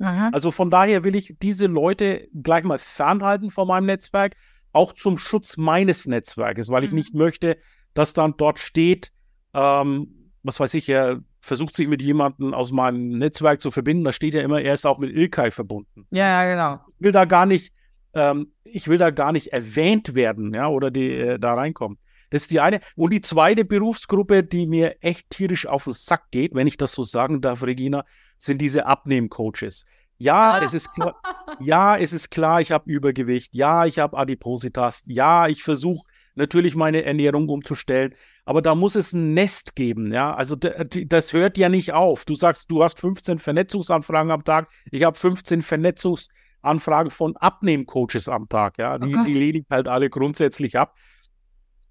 Aha. 0.00 0.30
Also 0.32 0.52
von 0.52 0.70
daher 0.70 1.02
will 1.02 1.16
ich 1.16 1.34
diese 1.42 1.66
Leute 1.66 2.28
gleich 2.32 2.62
mal 2.62 2.78
fernhalten 2.78 3.50
von 3.50 3.66
meinem 3.66 3.86
Netzwerk, 3.86 4.36
auch 4.72 4.92
zum 4.92 5.18
Schutz 5.18 5.56
meines 5.56 6.06
Netzwerkes, 6.06 6.68
weil 6.68 6.84
ich 6.84 6.90
mhm. 6.90 6.98
nicht 6.98 7.14
möchte, 7.14 7.58
dass 7.94 8.12
dann 8.12 8.34
dort 8.36 8.58
steht, 8.58 9.12
ähm, 9.54 10.32
was 10.42 10.60
weiß 10.60 10.74
ich, 10.74 10.88
er 10.88 11.20
versucht 11.40 11.74
sich 11.74 11.88
mit 11.88 12.02
jemandem 12.02 12.54
aus 12.54 12.72
meinem 12.72 13.18
Netzwerk 13.18 13.60
zu 13.60 13.70
verbinden, 13.70 14.04
da 14.04 14.12
steht 14.12 14.34
ja 14.34 14.42
immer, 14.42 14.60
er 14.60 14.74
ist 14.74 14.86
auch 14.86 14.98
mit 14.98 15.10
Ilkay 15.14 15.50
verbunden. 15.50 16.06
Ja, 16.10 16.44
ja, 16.44 16.52
genau. 16.52 16.84
Ich 16.98 17.04
will 17.04 17.12
da 17.12 17.24
gar 17.24 17.46
nicht, 17.46 17.72
ähm, 18.14 18.52
ich 18.64 18.88
will 18.88 18.98
da 18.98 19.10
gar 19.10 19.32
nicht 19.32 19.48
erwähnt 19.48 20.14
werden, 20.14 20.54
ja, 20.54 20.68
oder 20.68 20.90
die 20.90 21.10
äh, 21.10 21.38
da 21.38 21.54
reinkommen. 21.54 21.98
Das 22.30 22.42
ist 22.42 22.50
die 22.50 22.60
eine. 22.60 22.80
Und 22.94 23.12
die 23.12 23.22
zweite 23.22 23.64
Berufsgruppe, 23.64 24.44
die 24.44 24.66
mir 24.66 24.96
echt 25.00 25.30
tierisch 25.30 25.66
auf 25.66 25.84
den 25.84 25.94
Sack 25.94 26.30
geht, 26.30 26.54
wenn 26.54 26.66
ich 26.66 26.76
das 26.76 26.92
so 26.92 27.02
sagen 27.02 27.40
darf, 27.40 27.64
Regina, 27.64 28.04
sind 28.38 28.60
diese 28.60 28.86
Abnehmcoaches. 28.86 29.86
Ja, 30.18 30.60
es 30.60 30.74
ist 30.74 30.92
klar, 30.92 31.14
ja, 31.60 31.96
es 31.96 32.12
ist 32.12 32.30
klar, 32.30 32.60
ich 32.60 32.72
habe 32.72 32.90
Übergewicht. 32.90 33.54
Ja, 33.54 33.86
ich 33.86 33.98
habe 33.98 34.18
Adipositas. 34.18 35.02
Ja, 35.06 35.46
ich 35.46 35.62
versuche 35.62 36.06
natürlich 36.34 36.74
meine 36.74 37.04
Ernährung 37.04 37.48
umzustellen. 37.48 38.14
Aber 38.44 38.62
da 38.62 38.74
muss 38.74 38.96
es 38.96 39.12
ein 39.12 39.34
Nest 39.34 39.76
geben, 39.76 40.12
ja. 40.12 40.34
Also 40.34 40.56
das 40.56 41.32
hört 41.34 41.58
ja 41.58 41.68
nicht 41.68 41.92
auf. 41.92 42.24
Du 42.24 42.34
sagst, 42.34 42.70
du 42.70 42.82
hast 42.82 42.98
15 42.98 43.38
Vernetzungsanfragen 43.38 44.30
am 44.30 44.42
Tag. 44.42 44.70
Ich 44.90 45.04
habe 45.04 45.18
15 45.18 45.60
Vernetzungsanfragen 45.60 47.10
von 47.10 47.36
Abnehmcoaches 47.36 48.28
am 48.28 48.48
Tag, 48.48 48.78
ja. 48.78 48.98
Die, 48.98 49.14
oh 49.14 49.24
die 49.24 49.34
lehne 49.34 49.58
ich 49.58 49.66
halt 49.70 49.86
alle 49.86 50.08
grundsätzlich 50.08 50.78
ab, 50.78 50.96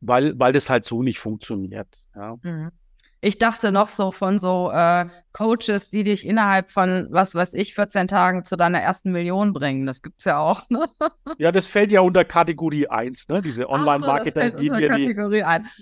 weil, 0.01 0.37
weil 0.39 0.51
das 0.51 0.69
halt 0.69 0.83
so 0.83 1.03
nicht 1.03 1.19
funktioniert. 1.19 1.95
Ja. 2.15 2.35
Mhm. 2.41 2.71
Ich 3.21 3.39
dachte 3.39 3.71
noch 3.71 3.89
so 3.89 4.11
von 4.11 4.37
so 4.37 4.69
äh, 4.71 5.05
Coaches, 5.33 5.89
die 5.89 6.03
dich 6.03 6.25
innerhalb 6.25 6.71
von, 6.71 7.07
was 7.11 7.35
weiß 7.35 7.53
ich, 7.53 7.75
14 7.75 8.07
Tagen 8.07 8.43
zu 8.43 8.55
deiner 8.55 8.79
ersten 8.79 9.11
Million 9.11 9.53
bringen. 9.53 9.85
Das 9.85 10.01
gibt 10.01 10.19
es 10.19 10.25
ja 10.25 10.39
auch, 10.39 10.69
ne? 10.69 10.87
Ja, 11.37 11.51
das 11.51 11.67
fällt 11.67 11.91
ja 11.91 12.01
unter 12.01 12.25
Kategorie 12.25 12.87
1, 12.87 13.27
ne? 13.29 13.41
Diese 13.41 13.69
Online-Marketer, 13.69 14.51
so, 14.51 14.57
die 14.57 14.69
dir 14.69 14.95
die, 14.95 15.13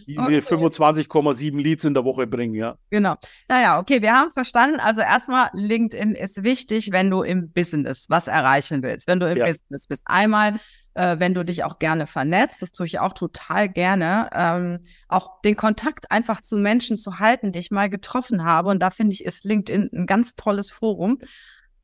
die 0.08 0.20
okay. 0.20 0.38
25,7 0.40 1.62
Leads 1.62 1.86
in 1.86 1.94
der 1.94 2.04
Woche 2.04 2.28
bringen, 2.28 2.56
ja. 2.56 2.76
Genau. 2.90 3.16
Naja, 3.48 3.80
okay, 3.80 4.02
wir 4.02 4.14
haben 4.14 4.32
verstanden. 4.34 4.80
Also 4.80 5.02
erstmal, 5.02 5.50
LinkedIn 5.54 6.12
ist 6.12 6.44
wichtig, 6.44 6.92
wenn 6.92 7.10
du 7.10 7.22
im 7.22 7.52
Business 7.52 8.08
was 8.10 8.28
erreichen 8.28 8.84
willst. 8.84 9.08
Wenn 9.08 9.20
du 9.20 9.30
im 9.30 9.38
ja. 9.38 9.46
Business 9.46 9.88
bist. 9.88 10.04
Einmal 10.06 10.60
äh, 10.96 11.20
wenn 11.20 11.34
du 11.34 11.46
dich 11.46 11.64
auch 11.64 11.78
gerne 11.78 12.08
vernetzt. 12.08 12.62
Das 12.62 12.72
tue 12.72 12.88
ich 12.88 13.00
auch 13.00 13.14
total 13.14 13.70
gerne. 13.70 14.30
Ähm, 14.34 14.80
auch 15.08 15.42
den 15.42 15.56
Kontakt 15.56 16.10
einfach 16.10 16.42
zu 16.42 16.58
Menschen 16.58 16.98
zu 16.98 17.20
halten, 17.20 17.52
die 17.52 17.60
ich 17.60 17.70
mal 17.70 17.90
getroffen 17.90 18.44
habe. 18.44 18.70
Und 18.70 18.80
da 18.80 18.90
finde 18.90 19.14
ich, 19.14 19.24
ist 19.24 19.44
LinkedIn 19.44 19.92
ein 19.94 20.08
ganz 20.08 20.36
tolles 20.36 20.72
Forum. 20.72 21.20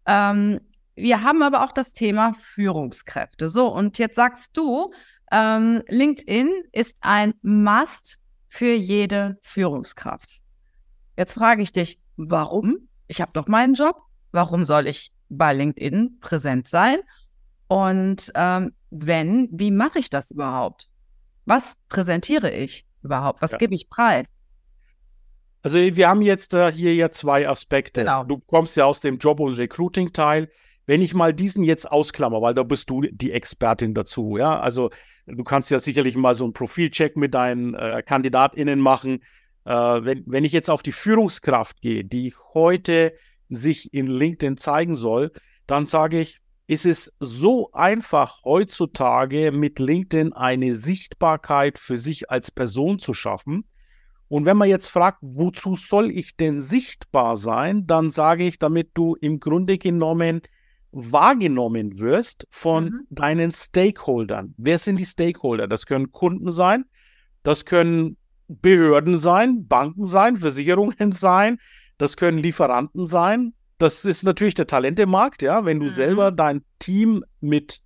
Ähm, 0.05 0.61
wir 0.95 1.23
haben 1.23 1.43
aber 1.43 1.63
auch 1.63 1.71
das 1.71 1.93
Thema 1.93 2.33
Führungskräfte. 2.39 3.49
So, 3.49 3.67
und 3.67 3.97
jetzt 3.97 4.15
sagst 4.15 4.55
du, 4.57 4.93
ähm, 5.31 5.83
LinkedIn 5.87 6.49
ist 6.71 6.97
ein 7.01 7.33
Must 7.41 8.17
für 8.49 8.73
jede 8.73 9.37
Führungskraft. 9.43 10.41
Jetzt 11.17 11.33
frage 11.33 11.61
ich 11.61 11.71
dich, 11.71 12.01
warum? 12.17 12.89
Ich 13.07 13.21
habe 13.21 13.31
doch 13.33 13.47
meinen 13.47 13.73
Job. 13.73 13.97
Warum 14.31 14.63
soll 14.63 14.87
ich 14.87 15.11
bei 15.29 15.53
LinkedIn 15.53 16.19
präsent 16.21 16.67
sein? 16.67 16.99
Und 17.71 18.33
ähm, 18.35 18.73
wenn, 18.89 19.47
wie 19.49 19.71
mache 19.71 19.99
ich 19.99 20.09
das 20.09 20.29
überhaupt? 20.29 20.89
Was 21.45 21.77
präsentiere 21.87 22.51
ich 22.51 22.85
überhaupt? 23.01 23.41
Was 23.41 23.53
ja. 23.53 23.59
gebe 23.59 23.73
ich 23.73 23.89
preis? 23.89 24.27
Also 25.61 25.77
wir 25.77 26.09
haben 26.09 26.21
jetzt 26.21 26.53
äh, 26.53 26.69
hier 26.69 26.93
ja 26.93 27.09
zwei 27.11 27.47
Aspekte. 27.47 28.01
Genau. 28.01 28.25
Du 28.25 28.39
kommst 28.39 28.75
ja 28.75 28.83
aus 28.83 28.99
dem 28.99 29.19
Job- 29.19 29.39
und 29.39 29.53
Recruiting-Teil. 29.53 30.49
Wenn 30.85 31.01
ich 31.01 31.13
mal 31.13 31.33
diesen 31.33 31.63
jetzt 31.63 31.89
ausklammer, 31.89 32.41
weil 32.41 32.53
da 32.53 32.63
bist 32.63 32.89
du 32.89 33.03
die 33.03 33.31
Expertin 33.31 33.93
dazu, 33.93 34.35
ja. 34.35 34.59
Also 34.59 34.89
du 35.25 35.45
kannst 35.45 35.71
ja 35.71 35.79
sicherlich 35.79 36.17
mal 36.17 36.35
so 36.35 36.43
einen 36.43 36.51
Profilcheck 36.51 37.15
mit 37.15 37.33
deinen 37.33 37.73
äh, 37.75 38.03
KandidatInnen 38.05 38.81
machen. 38.81 39.23
Äh, 39.63 39.71
wenn, 39.71 40.25
wenn 40.25 40.43
ich 40.43 40.51
jetzt 40.51 40.69
auf 40.69 40.83
die 40.83 40.91
Führungskraft 40.91 41.79
gehe, 41.79 42.03
die 42.03 42.35
heute 42.53 43.13
sich 43.47 43.93
in 43.93 44.07
LinkedIn 44.07 44.57
zeigen 44.57 44.93
soll, 44.93 45.31
dann 45.67 45.85
sage 45.85 46.19
ich, 46.19 46.41
ist 46.71 46.85
es 46.85 47.11
so 47.19 47.69
einfach 47.73 48.45
heutzutage 48.45 49.51
mit 49.51 49.77
LinkedIn 49.77 50.31
eine 50.31 50.73
Sichtbarkeit 50.75 51.77
für 51.77 51.97
sich 51.97 52.31
als 52.31 52.49
Person 52.49 52.97
zu 52.97 53.13
schaffen. 53.13 53.65
Und 54.29 54.45
wenn 54.45 54.55
man 54.55 54.69
jetzt 54.69 54.87
fragt, 54.87 55.17
wozu 55.21 55.75
soll 55.75 56.09
ich 56.09 56.37
denn 56.37 56.61
sichtbar 56.61 57.35
sein, 57.35 57.87
dann 57.87 58.09
sage 58.09 58.45
ich, 58.45 58.57
damit 58.57 58.91
du 58.93 59.15
im 59.15 59.41
Grunde 59.41 59.77
genommen 59.77 60.43
wahrgenommen 60.93 61.99
wirst 61.99 62.47
von 62.49 62.85
mhm. 62.85 63.07
deinen 63.09 63.51
Stakeholdern. 63.51 64.53
Wer 64.55 64.77
sind 64.77 64.97
die 64.97 65.05
Stakeholder? 65.05 65.67
Das 65.67 65.85
können 65.85 66.13
Kunden 66.13 66.53
sein, 66.53 66.85
das 67.43 67.65
können 67.65 68.15
Behörden 68.47 69.17
sein, 69.17 69.67
Banken 69.67 70.05
sein, 70.05 70.37
Versicherungen 70.37 71.11
sein, 71.11 71.57
das 71.97 72.15
können 72.15 72.37
Lieferanten 72.37 73.07
sein, 73.07 73.55
das 73.81 74.05
ist 74.05 74.23
natürlich 74.23 74.53
der 74.53 74.67
Talentemarkt, 74.67 75.41
ja. 75.41 75.65
Wenn 75.65 75.79
du 75.79 75.85
mhm. 75.85 75.89
selber 75.89 76.31
dein 76.31 76.63
Team 76.79 77.23
mit 77.39 77.81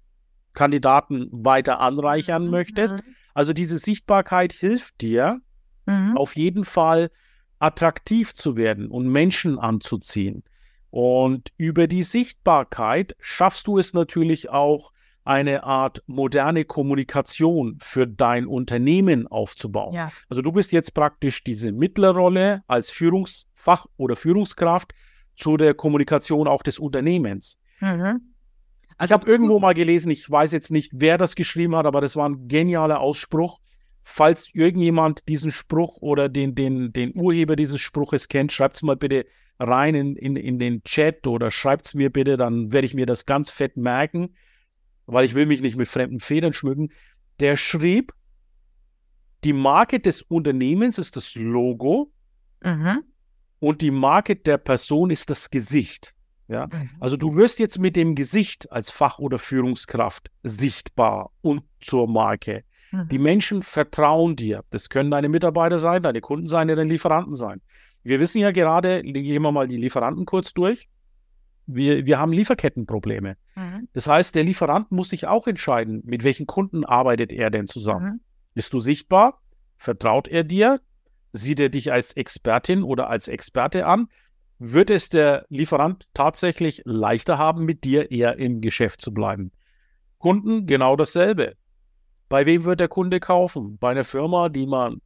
Kandidaten 0.54 1.28
weiter 1.32 1.80
anreichern 1.80 2.46
mhm. 2.46 2.52
möchtest. 2.52 2.96
Also 3.34 3.54
diese 3.54 3.78
Sichtbarkeit 3.78 4.54
hilft 4.54 5.02
dir 5.02 5.42
mhm. 5.86 6.18
auf 6.18 6.36
jeden 6.36 6.66
Fall 6.66 7.12
attraktiv 7.60 8.34
zu 8.34 8.56
werden 8.56 8.90
und 8.90 9.08
Menschen 9.08 9.60
anzuziehen. 9.60 10.44
Und 10.90 11.52
über 11.58 11.88
die 11.88 12.04
Sichtbarkeit 12.04 13.16
schaffst 13.20 13.68
du 13.68 13.78
es 13.78 13.94
natürlich 13.94 14.50
auch, 14.50 14.92
eine 15.26 15.64
Art 15.64 16.04
moderne 16.06 16.66
Kommunikation 16.66 17.78
für 17.82 18.06
dein 18.06 18.46
Unternehmen 18.46 19.26
aufzubauen. 19.26 19.96
Ja. 19.96 20.12
Also 20.30 20.44
du 20.44 20.52
bist 20.52 20.72
jetzt 20.72 20.94
praktisch 20.94 21.44
diese 21.44 21.72
Mittlerrolle 21.72 22.62
als 22.68 22.92
Führungsfach 22.92 23.88
oder 23.98 24.16
Führungskraft 24.16 24.94
zu 25.36 25.58
der 25.58 25.74
Kommunikation 25.74 26.48
auch 26.48 26.63
des 26.63 26.80
Unternehmens. 26.80 27.60
Mhm. 27.80 28.34
Also, 28.98 29.13
ich 29.13 29.19
habe 29.19 29.30
irgendwo 29.30 29.60
mal 29.60 29.74
gelesen, 29.74 30.10
ich 30.10 30.30
weiß 30.30 30.52
jetzt 30.54 30.71
nicht, 30.71 30.91
wer 30.95 31.17
das 31.17 31.36
geschrieben 31.36 31.76
hat, 31.76 31.86
aber 31.86 32.02
das 32.02 32.15
war 32.15 32.30
ein 32.30 32.48
genialer 32.48 33.00
Ausspruch. 33.00 33.60
Falls 34.04 34.50
irgendjemand 34.54 35.28
diesen 35.28 35.52
Spruch 35.52 35.98
oder 35.98 36.30
den, 36.30 36.56
den, 36.56 36.93
den 36.93 37.12
Urheber 37.15 37.56
dieses 37.56 37.82
Spruches 37.82 38.28
kennt, 38.28 38.52
schreibt 38.52 38.78
es 38.78 38.84
mal 38.84 38.95
bitte 38.95 39.26
rein 39.60 39.95
in, 39.95 40.15
in, 40.15 40.36
in 40.36 40.60
den 40.60 40.84
Chat 40.84 41.28
oder 41.28 41.50
schreibt 41.50 41.88
es 41.88 41.93
mir 41.95 42.12
bitte, 42.12 42.38
dann 42.38 42.71
werde 42.71 42.86
ich 42.86 42.93
mir 42.93 43.06
das 43.06 43.26
ganz 43.26 43.50
fett 43.50 43.78
merken, 43.78 44.36
weil 45.08 45.26
ich 45.26 45.34
will 45.34 45.45
mich 45.45 45.62
nicht 45.62 45.76
mit 45.76 45.88
fremden 45.88 46.19
Federn 46.19 46.54
schmücken. 46.54 46.89
Der 47.39 47.58
schrieb, 47.58 48.13
die 49.43 49.54
Marke 49.54 50.00
des 50.00 50.21
Unternehmens 50.21 50.98
ist 50.98 51.15
das 51.17 51.34
Logo. 51.36 52.12
Mhm 52.63 53.04
und 53.65 53.82
die 53.82 53.89
Marke 53.89 54.36
der 54.36 54.60
Person 54.60 55.10
ist 55.10 55.32
das 55.32 55.49
Gesicht. 55.49 56.13
Ja? 56.47 56.67
Mhm. 56.67 56.91
Also 56.99 57.17
du 57.17 57.36
wirst 57.36 57.58
jetzt 57.58 57.80
mit 57.80 57.95
dem 57.95 58.13
Gesicht 58.13 58.71
als 58.71 58.91
Fach- 58.91 59.17
oder 59.17 59.39
Führungskraft 59.39 60.30
sichtbar 60.43 61.32
und 61.41 61.63
zur 61.82 62.08
Marke. 62.08 62.63
Mhm. 62.91 63.08
Die 63.08 63.17
Menschen 63.17 63.63
vertrauen 63.63 64.36
dir. 64.36 64.63
Das 64.69 64.89
können 64.89 65.10
deine 65.10 65.30
Mitarbeiter 65.30 65.80
sein, 65.80 66.04
deine 66.04 66.21
Kunden 66.21 66.45
sein, 66.45 66.67
deine 66.67 66.84
Lieferanten 66.84 67.34
sein. 67.34 67.60
Wir 68.04 68.19
wissen 68.19 68.38
ja 68.38 68.51
gerade, 68.51 69.01
gehen 69.01 69.41
wir 69.41 69.51
mal 69.51 69.67
die 69.67 69.78
Lieferanten 69.78 70.28
kurz 70.28 70.54
durch. 70.54 70.88
Wir, 71.65 72.06
wir 72.06 72.19
haben 72.19 72.34
Lieferkettenprobleme. 72.34 73.36
Mhm. 73.56 73.88
Das 73.93 74.06
heißt, 74.06 74.36
der 74.36 74.43
Lieferant 74.43 74.91
muss 74.91 75.10
sich 75.10 75.25
auch 75.25 75.47
entscheiden, 75.47 76.04
mit 76.06 76.23
welchen 76.23 76.45
Kunden 76.45 76.86
arbeitet 76.86 77.34
er 77.34 77.49
denn 77.49 77.65
zusammen. 77.65 78.06
Mhm. 78.06 78.19
Bist 78.54 78.73
du 78.73 78.80
sichtbar? 78.80 79.41
Vertraut 79.75 80.28
er 80.28 80.43
dir? 80.43 80.82
Sieht 81.36 81.60
er 81.60 81.69
dich 81.69 81.91
als 81.91 82.13
Expertin 82.13 82.84
oder 82.84 83.10
als 83.10 83.28
Experte 83.28 83.86
an? 83.86 84.08
wird 84.60 84.89
es 84.89 85.10
der 85.10 85.45
Lieferant 85.50 86.08
tatsächlich 86.13 86.82
leichter 86.86 87.38
haben, 87.38 87.65
mit 87.65 87.84
dir 87.84 88.12
eher 88.12 88.38
im 88.38 88.62
Geschäft 88.62 89.02
zu 89.02 89.13
bleiben. 89.13 89.52
Kunden 90.17 90.65
genau 90.65 90.95
dasselbe. 90.95 91.56
Bei 92.30 92.45
wem 92.45 92.63
wird 92.63 92.80
der 92.80 92.88
Kunde 92.88 93.19
kaufen? 93.19 93.78
Bei 93.78 93.91
einer 93.91 94.04
Firma, 94.04 94.50
die 94.50 94.65
man 94.65 95.02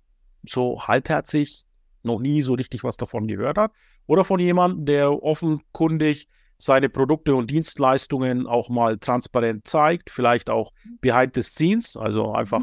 so 0.48 0.82
halbherzig 0.88 1.66
noch 2.04 2.20
nie 2.20 2.42
so 2.42 2.54
richtig 2.54 2.84
was 2.84 2.98
davon 2.98 3.28
gehört 3.28 3.58
hat? 3.58 3.72
Oder 4.06 4.24
von 4.24 4.40
jemandem, 4.40 4.86
der 4.86 5.22
offenkundig 5.22 6.28
seine 6.58 6.90
Produkte 6.90 7.36
und 7.36 7.50
Dienstleistungen 7.50 8.48
auch 8.48 8.70
mal 8.70 8.98
transparent 8.98 9.68
zeigt, 9.68 10.10
vielleicht 10.10 10.50
auch 10.50 10.72
behind 11.02 11.34
the 11.36 11.42
scenes, 11.42 11.98
also 11.98 12.34
einfach 12.34 12.62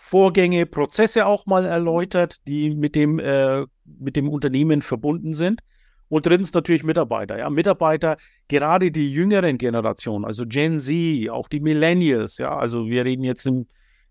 Vorgänge, 0.00 0.64
Prozesse 0.64 1.26
auch 1.26 1.44
mal 1.44 1.66
erläutert, 1.66 2.36
die 2.46 2.74
mit 2.74 2.94
dem, 2.94 3.18
äh, 3.18 3.66
mit 3.84 4.16
dem 4.16 4.28
Unternehmen 4.28 4.80
verbunden 4.80 5.34
sind. 5.34 5.60
Und 6.08 6.24
drittens 6.24 6.54
natürlich 6.54 6.84
Mitarbeiter. 6.84 7.38
Ja, 7.38 7.50
Mitarbeiter, 7.50 8.16
gerade 8.46 8.90
die 8.90 9.12
jüngeren 9.12 9.58
Generationen, 9.58 10.24
also 10.24 10.44
Gen 10.46 10.80
Z, 10.80 11.28
auch 11.28 11.48
die 11.48 11.60
Millennials. 11.60 12.38
Ja, 12.38 12.56
also 12.56 12.86
wir 12.86 13.04
reden 13.04 13.24
jetzt 13.24 13.46
im 13.46 13.66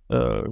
äh, 0.10 0.44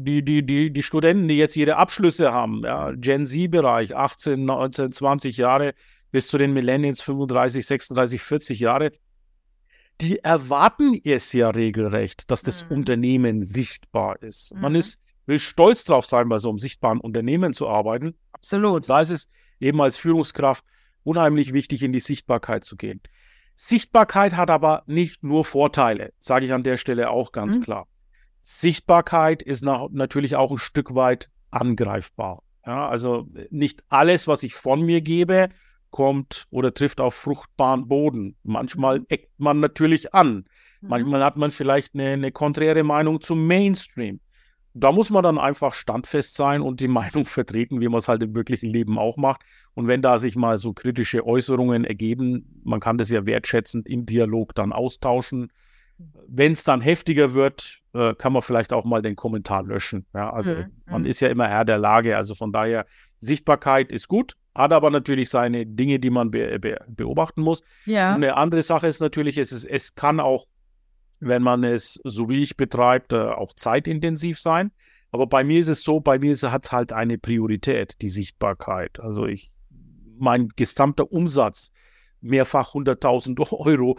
die, 0.00 0.22
die, 0.22 0.44
die, 0.44 0.72
die 0.72 0.82
Studenten, 0.82 1.28
die 1.28 1.38
jetzt 1.38 1.56
ihre 1.56 1.76
Abschlüsse 1.76 2.32
haben, 2.32 2.62
ja, 2.64 2.92
Gen 2.92 3.26
Z-Bereich, 3.26 3.96
18, 3.96 4.44
19, 4.44 4.92
20 4.92 5.36
Jahre 5.36 5.74
bis 6.10 6.28
zu 6.28 6.36
den 6.36 6.52
Millennials 6.52 7.00
35, 7.00 7.66
36, 7.66 8.20
40 8.20 8.60
Jahre, 8.60 8.92
die 10.00 10.18
erwarten 10.20 11.00
es 11.04 11.32
ja 11.32 11.50
regelrecht, 11.50 12.30
dass 12.30 12.42
das 12.42 12.64
mhm. 12.64 12.78
Unternehmen 12.78 13.44
sichtbar 13.44 14.22
ist. 14.22 14.54
Mhm. 14.54 14.60
Man 14.60 14.74
ist, 14.74 15.02
will 15.26 15.38
stolz 15.38 15.84
drauf 15.84 16.06
sein, 16.06 16.28
bei 16.28 16.38
so 16.38 16.48
einem 16.48 16.58
sichtbaren 16.58 17.00
Unternehmen 17.00 17.52
zu 17.52 17.68
arbeiten. 17.68 18.14
Absolut. 18.32 18.88
Da 18.88 19.00
ist 19.00 19.10
es 19.10 19.28
eben 19.60 19.80
als 19.80 19.96
Führungskraft 19.96 20.64
unheimlich 21.02 21.52
wichtig, 21.52 21.82
in 21.82 21.92
die 21.92 22.00
Sichtbarkeit 22.00 22.64
zu 22.64 22.76
gehen. 22.76 23.00
Sichtbarkeit 23.56 24.36
hat 24.36 24.50
aber 24.50 24.84
nicht 24.86 25.24
nur 25.24 25.44
Vorteile, 25.44 26.12
sage 26.18 26.46
ich 26.46 26.52
an 26.52 26.62
der 26.62 26.76
Stelle 26.76 27.10
auch 27.10 27.32
ganz 27.32 27.58
mhm. 27.58 27.62
klar. 27.62 27.88
Sichtbarkeit 28.42 29.42
ist 29.42 29.62
nach, 29.62 29.88
natürlich 29.90 30.36
auch 30.36 30.52
ein 30.52 30.58
Stück 30.58 30.94
weit 30.94 31.28
angreifbar. 31.50 32.42
Ja, 32.64 32.88
also 32.88 33.26
nicht 33.50 33.82
alles, 33.88 34.28
was 34.28 34.42
ich 34.42 34.54
von 34.54 34.82
mir 34.82 35.00
gebe, 35.00 35.48
kommt 35.90 36.46
oder 36.50 36.72
trifft 36.72 37.00
auf 37.00 37.14
fruchtbaren 37.14 37.88
Boden. 37.88 38.36
Manchmal 38.42 39.00
mhm. 39.00 39.06
eckt 39.08 39.38
man 39.38 39.60
natürlich 39.60 40.14
an. 40.14 40.46
Mhm. 40.80 40.88
Manchmal 40.88 41.24
hat 41.24 41.36
man 41.36 41.50
vielleicht 41.50 41.94
eine, 41.94 42.08
eine 42.10 42.32
konträre 42.32 42.84
Meinung 42.84 43.20
zum 43.20 43.46
Mainstream. 43.46 44.20
Da 44.74 44.92
muss 44.92 45.10
man 45.10 45.22
dann 45.22 45.38
einfach 45.38 45.74
standfest 45.74 46.36
sein 46.36 46.62
und 46.62 46.80
die 46.80 46.88
Meinung 46.88 47.24
vertreten, 47.24 47.80
wie 47.80 47.88
man 47.88 47.98
es 47.98 48.08
halt 48.08 48.22
im 48.22 48.34
wirklichen 48.34 48.70
Leben 48.70 48.98
auch 48.98 49.16
macht. 49.16 49.42
Und 49.74 49.86
wenn 49.86 50.02
da 50.02 50.18
sich 50.18 50.36
mal 50.36 50.58
so 50.58 50.72
kritische 50.72 51.26
Äußerungen 51.26 51.84
ergeben, 51.84 52.60
man 52.64 52.80
kann 52.80 52.98
das 52.98 53.10
ja 53.10 53.26
wertschätzend 53.26 53.88
im 53.88 54.06
Dialog 54.06 54.54
dann 54.54 54.72
austauschen. 54.72 55.52
Wenn 56.28 56.52
es 56.52 56.64
dann 56.64 56.80
heftiger 56.80 57.34
wird, 57.34 57.80
äh, 57.98 58.14
kann 58.14 58.32
man 58.32 58.42
vielleicht 58.42 58.72
auch 58.72 58.84
mal 58.84 59.02
den 59.02 59.16
Kommentar 59.16 59.64
löschen. 59.64 60.06
Ja, 60.14 60.32
also 60.32 60.52
mhm. 60.52 60.72
man 60.86 61.02
mhm. 61.02 61.08
ist 61.08 61.20
ja 61.20 61.28
immer 61.28 61.48
Herr 61.48 61.64
der 61.64 61.78
Lage. 61.78 62.16
Also 62.16 62.34
von 62.34 62.52
daher, 62.52 62.86
Sichtbarkeit 63.18 63.90
ist 63.90 64.06
gut, 64.06 64.34
hat 64.54 64.72
aber 64.72 64.90
natürlich 64.90 65.28
seine 65.28 65.66
Dinge, 65.66 65.98
die 65.98 66.10
man 66.10 66.30
be 66.30 66.58
be 66.60 66.78
beobachten 66.86 67.42
muss. 67.42 67.62
Ja. 67.86 68.14
Und 68.14 68.22
eine 68.22 68.36
andere 68.36 68.62
Sache 68.62 68.86
ist 68.86 69.00
natürlich, 69.00 69.36
es, 69.38 69.50
ist, 69.50 69.64
es 69.64 69.94
kann 69.96 70.20
auch, 70.20 70.46
wenn 71.20 71.42
man 71.42 71.64
es 71.64 72.00
so 72.04 72.28
wie 72.28 72.42
ich 72.42 72.56
betreibt, 72.56 73.12
äh, 73.12 73.16
auch 73.16 73.52
zeitintensiv 73.54 74.38
sein. 74.38 74.70
Aber 75.10 75.26
bei 75.26 75.42
mir 75.42 75.60
ist 75.60 75.68
es 75.68 75.82
so, 75.82 76.00
bei 76.00 76.18
mir 76.18 76.36
hat 76.36 76.66
es 76.66 76.72
halt 76.72 76.92
eine 76.92 77.18
Priorität, 77.18 77.96
die 78.00 78.10
Sichtbarkeit. 78.10 79.00
Also 79.00 79.26
ich, 79.26 79.50
mein 80.18 80.50
gesamter 80.54 81.10
Umsatz, 81.10 81.72
mehrfach 82.20 82.74
100.000 82.74 83.50
Euro, 83.58 83.98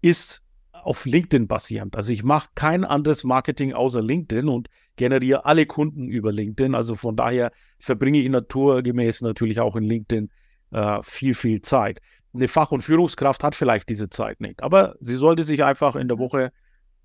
ist 0.00 0.42
auf 0.82 1.04
LinkedIn 1.04 1.46
basierend. 1.48 1.96
Also 1.96 2.12
ich 2.12 2.24
mache 2.24 2.48
kein 2.54 2.84
anderes 2.84 3.24
Marketing 3.24 3.72
außer 3.72 4.02
LinkedIn 4.02 4.48
und 4.48 4.68
generiere 4.96 5.44
alle 5.44 5.66
Kunden 5.66 6.08
über 6.08 6.32
LinkedIn. 6.32 6.74
Also 6.74 6.94
von 6.94 7.16
daher 7.16 7.52
verbringe 7.78 8.18
ich 8.18 8.28
naturgemäß 8.28 9.22
natürlich 9.22 9.60
auch 9.60 9.76
in 9.76 9.84
LinkedIn 9.84 10.30
äh, 10.72 10.98
viel, 11.02 11.34
viel 11.34 11.60
Zeit. 11.62 12.00
Eine 12.34 12.48
Fach- 12.48 12.72
und 12.72 12.82
Führungskraft 12.82 13.42
hat 13.42 13.54
vielleicht 13.54 13.88
diese 13.88 14.10
Zeit 14.10 14.40
nicht, 14.40 14.62
aber 14.62 14.96
sie 15.00 15.14
sollte 15.14 15.42
sich 15.42 15.64
einfach 15.64 15.96
in 15.96 16.08
der 16.08 16.18
Woche 16.18 16.52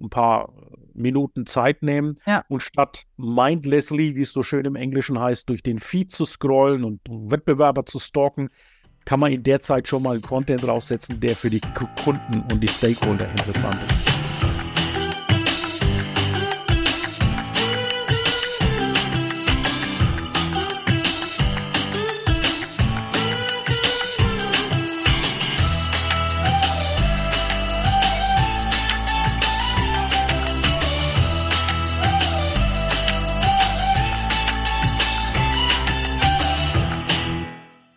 ein 0.02 0.10
paar 0.10 0.54
Minuten 0.94 1.46
Zeit 1.46 1.82
nehmen 1.82 2.20
ja. 2.26 2.44
und 2.50 2.62
statt 2.62 3.06
mindlessly, 3.16 4.16
wie 4.16 4.22
es 4.22 4.34
so 4.34 4.44
schön 4.44 4.66
im 4.66 4.76
Englischen 4.76 5.20
heißt, 5.20 5.48
durch 5.50 5.64
den 5.64 5.80
Feed 5.80 6.12
zu 6.12 6.26
scrollen 6.26 6.84
und 6.84 7.00
Wettbewerber 7.08 7.86
zu 7.86 8.00
stalken, 8.00 8.50
kann 9.06 9.20
man 9.20 9.32
in 9.32 9.44
der 9.44 9.62
Zeit 9.62 9.88
schon 9.88 10.04
mal 10.04 10.20
Content 10.20 10.68
raussetzen, 10.68 11.20
der 11.20 11.36
für 11.36 11.50
die 11.50 11.62
Kunden 12.04 12.44
und 12.52 12.60
die 12.62 12.68
Stakeholder 12.68 13.30
interessant 13.30 13.78
ist. 13.88 14.13